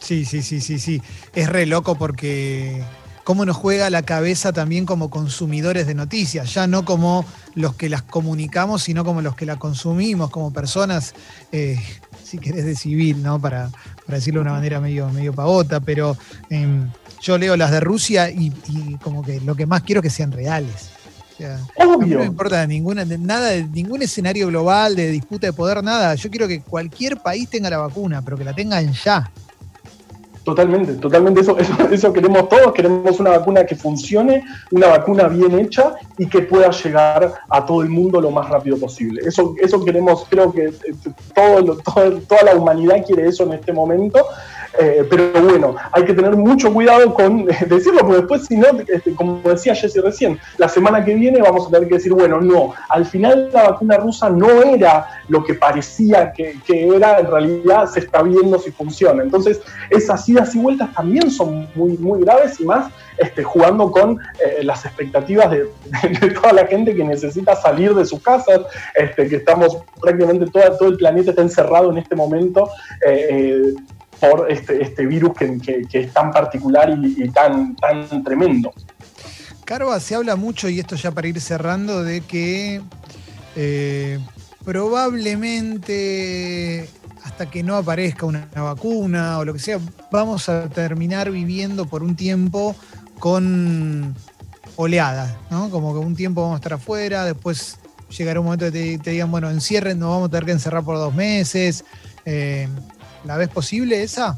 Sí, 0.00 0.24
sí, 0.24 0.42
sí, 0.42 0.60
sí, 0.60 0.78
sí. 0.78 1.02
Es 1.32 1.48
re 1.48 1.66
loco 1.66 1.94
porque 1.96 2.82
cómo 3.24 3.44
nos 3.44 3.56
juega 3.56 3.90
la 3.90 4.02
cabeza 4.02 4.52
también 4.52 4.86
como 4.86 5.10
consumidores 5.10 5.86
de 5.86 5.94
noticias, 5.94 6.52
ya 6.54 6.66
no 6.66 6.84
como 6.84 7.24
los 7.54 7.74
que 7.74 7.88
las 7.88 8.02
comunicamos, 8.02 8.82
sino 8.82 9.04
como 9.04 9.22
los 9.22 9.36
que 9.36 9.46
las 9.46 9.58
consumimos, 9.58 10.30
como 10.30 10.52
personas, 10.52 11.14
eh, 11.52 11.78
si 12.24 12.38
querés, 12.38 12.64
de 12.64 12.74
civil, 12.74 13.22
¿no? 13.22 13.40
Para, 13.40 13.70
decirlo 14.08 14.40
de 14.40 14.42
una 14.42 14.52
manera 14.52 14.78
medio, 14.80 15.08
medio 15.08 15.32
pavota, 15.32 15.80
pero 15.80 16.16
em, 16.50 16.90
yo 17.22 17.38
leo 17.38 17.56
las 17.56 17.70
de 17.70 17.80
Rusia 17.80 18.28
y, 18.28 18.52
y, 18.68 18.96
como 18.96 19.22
que 19.22 19.40
lo 19.40 19.54
que 19.54 19.64
más 19.64 19.82
quiero 19.82 20.00
es 20.00 20.02
que 20.02 20.10
sean 20.10 20.32
reales. 20.32 20.90
No 21.78 21.98
me 21.98 22.24
importa 22.24 22.66
ninguna, 22.66 23.04
nada, 23.04 23.54
ningún 23.72 24.02
escenario 24.02 24.48
global 24.48 24.96
de 24.96 25.10
disputa 25.10 25.46
de 25.46 25.52
poder, 25.52 25.82
nada. 25.82 26.14
Yo 26.14 26.30
quiero 26.30 26.48
que 26.48 26.60
cualquier 26.60 27.18
país 27.18 27.48
tenga 27.48 27.70
la 27.70 27.78
vacuna, 27.78 28.22
pero 28.22 28.36
que 28.36 28.44
la 28.44 28.54
tengan 28.54 28.92
ya. 28.92 29.30
Totalmente, 30.44 30.94
totalmente 30.94 31.40
eso, 31.40 31.56
eso, 31.92 32.12
queremos 32.12 32.48
todos, 32.48 32.72
queremos 32.72 33.20
una 33.20 33.30
vacuna 33.30 33.64
que 33.64 33.76
funcione, 33.76 34.42
una 34.72 34.88
vacuna 34.88 35.28
bien 35.28 35.56
hecha 35.56 35.94
y 36.18 36.26
que 36.26 36.42
pueda 36.42 36.70
llegar 36.70 37.32
a 37.48 37.64
todo 37.64 37.82
el 37.82 37.88
mundo 37.88 38.20
lo 38.20 38.32
más 38.32 38.48
rápido 38.48 38.76
posible. 38.76 39.22
Eso, 39.24 39.54
eso 39.60 39.84
queremos, 39.84 40.26
creo 40.28 40.52
que 40.52 40.64
eh, 40.64 40.74
todo, 41.32 41.78
toda 42.26 42.42
la 42.42 42.56
humanidad 42.56 43.04
quiere 43.06 43.28
eso 43.28 43.44
en 43.44 43.52
este 43.52 43.72
momento 43.72 44.26
eh, 44.78 45.06
pero 45.08 45.30
bueno, 45.32 45.76
hay 45.92 46.04
que 46.04 46.14
tener 46.14 46.36
mucho 46.36 46.72
cuidado 46.72 47.12
con 47.12 47.44
decirlo, 47.68 48.00
porque 48.00 48.16
después, 48.16 48.46
si 48.46 48.56
no, 48.56 48.66
este, 48.88 49.14
como 49.14 49.40
decía 49.48 49.74
Jesse 49.74 50.02
recién, 50.02 50.38
la 50.56 50.68
semana 50.68 51.04
que 51.04 51.14
viene 51.14 51.40
vamos 51.42 51.66
a 51.66 51.70
tener 51.70 51.88
que 51.88 51.96
decir, 51.96 52.12
bueno, 52.12 52.40
no, 52.40 52.74
al 52.88 53.04
final 53.04 53.50
la 53.52 53.70
vacuna 53.70 53.96
rusa 53.98 54.30
no 54.30 54.62
era 54.62 55.22
lo 55.28 55.44
que 55.44 55.54
parecía 55.54 56.32
que, 56.32 56.58
era, 56.68 57.18
en 57.18 57.26
realidad 57.26 57.86
se 57.86 58.00
está 58.00 58.22
viendo 58.22 58.58
si 58.58 58.70
funciona. 58.70 59.22
Entonces, 59.22 59.60
esas 59.90 60.28
idas 60.28 60.54
y 60.54 60.58
vueltas 60.58 60.92
también 60.94 61.30
son 61.30 61.68
muy, 61.74 61.96
muy 61.98 62.20
graves 62.22 62.60
y 62.60 62.64
más 62.64 62.90
este, 63.18 63.42
jugando 63.42 63.90
con 63.90 64.18
eh, 64.44 64.64
las 64.64 64.84
expectativas 64.84 65.50
de, 65.50 65.68
toda 66.34 66.52
la 66.52 66.66
gente 66.66 66.94
que 66.94 67.04
necesita 67.04 67.54
salir 67.56 67.94
de 67.94 68.04
sus 68.04 68.22
casas, 68.22 68.60
este, 68.94 69.28
que 69.28 69.36
estamos 69.36 69.78
prácticamente 70.00 70.46
todo, 70.46 70.76
todo 70.78 70.88
el 70.88 70.96
planeta 70.96 71.30
está 71.30 71.42
encerrado 71.42 71.90
en 71.90 71.98
este 71.98 72.16
momento. 72.16 72.68
Eh, 73.06 73.74
por 74.22 74.50
este, 74.50 74.80
este 74.80 75.04
virus 75.04 75.32
que, 75.36 75.58
es 75.92 76.12
tan 76.12 76.30
particular 76.30 76.96
y, 77.02 77.28
tan, 77.30 77.74
tan 77.74 78.22
tremendo. 78.22 78.72
Carva, 79.64 79.98
se 79.98 80.14
habla 80.14 80.36
mucho, 80.36 80.68
y 80.68 80.78
esto 80.78 80.94
ya 80.94 81.10
para 81.10 81.26
ir 81.26 81.40
cerrando, 81.40 82.04
de 82.04 82.20
que 82.20 82.80
eh, 83.56 84.20
probablemente 84.64 86.88
hasta 87.24 87.50
que 87.50 87.64
no 87.64 87.76
aparezca 87.76 88.26
una, 88.26 88.48
vacuna 88.54 89.38
o 89.38 89.44
lo 89.44 89.54
que 89.54 89.58
sea, 89.58 89.80
vamos 90.12 90.48
a 90.48 90.68
terminar 90.68 91.32
viviendo 91.32 91.86
por 91.86 92.04
un 92.04 92.14
tiempo 92.14 92.76
con 93.18 94.14
oleadas, 94.76 95.34
¿no? 95.50 95.68
Como 95.70 95.94
que 95.94 95.98
un 95.98 96.14
tiempo 96.14 96.42
vamos 96.42 96.54
a 96.54 96.58
estar 96.58 96.74
afuera, 96.74 97.24
después 97.24 97.76
llegará 98.16 98.38
un 98.38 98.46
momento 98.46 98.66
que 98.66 98.98
te, 98.98 99.10
digan, 99.10 99.32
bueno, 99.32 99.50
encierren, 99.50 99.98
nos 99.98 100.10
vamos 100.10 100.28
a 100.28 100.30
tener 100.30 100.44
que 100.44 100.52
encerrar 100.52 100.84
por 100.84 100.96
dos 100.96 101.12
meses. 101.12 101.84
Eh, 102.24 102.68
¿La 103.24 103.36
ves 103.36 103.48
posible 103.48 104.02
esa? 104.02 104.36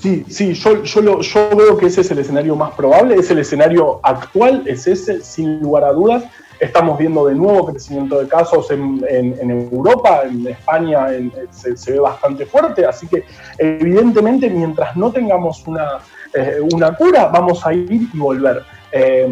Sí, 0.00 0.24
sí, 0.28 0.52
yo, 0.54 0.82
yo, 0.82 1.56
veo 1.56 1.76
que 1.76 1.86
ese 1.86 2.02
es 2.02 2.10
el 2.10 2.18
escenario 2.18 2.54
más 2.54 2.72
probable, 2.74 3.16
es 3.16 3.30
el 3.30 3.38
escenario 3.38 4.00
actual, 4.02 4.62
es 4.66 4.86
ese, 4.86 5.22
sin 5.22 5.60
lugar 5.60 5.84
a 5.84 5.92
dudas. 5.92 6.24
Estamos 6.60 6.98
viendo 6.98 7.26
de 7.26 7.34
nuevo 7.34 7.66
crecimiento 7.66 8.18
de 8.20 8.28
casos 8.28 8.70
en, 8.70 9.50
Europa, 9.50 10.22
en 10.24 10.46
España 10.46 11.08
se, 11.50 11.92
ve 11.92 11.98
bastante 11.98 12.46
fuerte, 12.46 12.86
así 12.86 13.06
que 13.08 13.24
evidentemente 13.58 14.48
mientras 14.48 14.96
no 14.96 15.12
tengamos 15.12 15.66
una, 15.66 15.98
eh, 16.32 16.58
una 16.72 16.94
cura, 16.94 17.26
vamos 17.26 17.66
a 17.66 17.74
ir 17.74 18.08
y 18.12 18.18
volver. 18.18 18.62
Eh, 18.92 19.28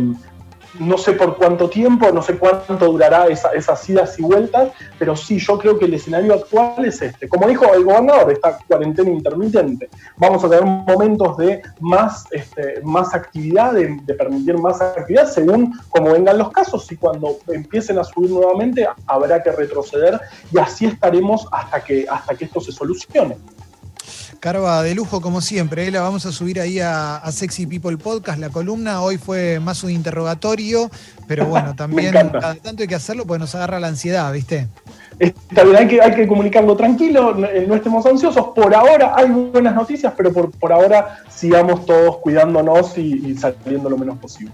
no 0.78 0.98
sé 0.98 1.12
por 1.12 1.36
cuánto 1.36 1.68
tiempo, 1.68 2.10
no 2.10 2.22
sé 2.22 2.36
cuánto 2.38 2.86
durará 2.86 3.26
esas 3.26 3.88
idas 3.88 4.18
y 4.18 4.22
vueltas, 4.22 4.72
pero 4.98 5.16
sí, 5.16 5.38
yo 5.38 5.58
creo 5.58 5.78
que 5.78 5.84
el 5.84 5.94
escenario 5.94 6.34
actual 6.34 6.84
es 6.84 7.00
este. 7.00 7.28
Como 7.28 7.46
dijo 7.48 7.72
el 7.74 7.84
gobernador, 7.84 8.32
esta 8.32 8.58
cuarentena 8.66 9.10
intermitente. 9.10 9.88
Vamos 10.16 10.44
a 10.44 10.48
tener 10.48 10.64
momentos 10.64 11.36
de 11.36 11.62
más, 11.80 12.24
este, 12.30 12.80
más 12.82 13.14
actividad, 13.14 13.72
de, 13.72 14.14
permitir 14.14 14.58
más 14.58 14.80
actividad 14.80 15.26
según 15.30 15.78
cómo 15.90 16.12
vengan 16.12 16.38
los 16.38 16.50
casos 16.50 16.90
y 16.92 16.96
cuando 16.96 17.38
empiecen 17.48 17.98
a 17.98 18.04
subir 18.04 18.30
nuevamente 18.30 18.86
habrá 19.06 19.42
que 19.42 19.50
retroceder 19.50 20.20
y 20.52 20.58
así 20.58 20.86
estaremos 20.86 21.46
hasta 21.50 21.82
que, 21.82 22.06
hasta 22.08 22.34
que 22.34 22.44
esto 22.44 22.60
se 22.60 22.72
solucione. 22.72 23.36
Carva, 24.44 24.82
de 24.82 24.94
lujo 24.94 25.22
como 25.22 25.40
siempre, 25.40 25.86
¿eh? 25.86 25.90
la 25.90 26.02
vamos 26.02 26.26
a 26.26 26.30
subir 26.30 26.60
ahí 26.60 26.78
a, 26.78 27.22
Sexy 27.32 27.66
People 27.66 27.96
Podcast, 27.96 28.38
la 28.38 28.50
columna. 28.50 29.00
Hoy 29.00 29.16
fue 29.16 29.58
más 29.58 29.82
un 29.84 29.90
interrogatorio, 29.90 30.90
pero 31.26 31.46
bueno, 31.46 31.74
también 31.78 32.12
cada 32.12 32.54
tanto 32.56 32.82
hay 32.82 32.86
que 32.86 32.94
hacerlo 32.94 33.24
porque 33.24 33.38
nos 33.38 33.54
agarra 33.54 33.80
la 33.80 33.86
ansiedad, 33.86 34.30
¿viste? 34.34 34.68
Está 35.18 35.64
bien, 35.64 35.76
hay 35.76 35.88
que, 35.88 36.02
hay 36.02 36.14
que 36.14 36.28
comunicarlo 36.28 36.76
tranquilo, 36.76 37.42
eh, 37.42 37.64
no 37.66 37.74
estemos 37.74 38.04
ansiosos. 38.04 38.48
Por 38.54 38.74
ahora 38.74 39.14
hay 39.16 39.30
buenas 39.30 39.74
noticias, 39.74 40.12
pero 40.14 40.30
por, 40.30 40.50
por 40.50 40.74
ahora 40.74 41.20
sigamos 41.30 41.86
todos 41.86 42.18
cuidándonos 42.18 42.98
y, 42.98 43.26
y 43.26 43.38
saliendo 43.38 43.88
lo 43.88 43.96
menos 43.96 44.18
posible. 44.18 44.52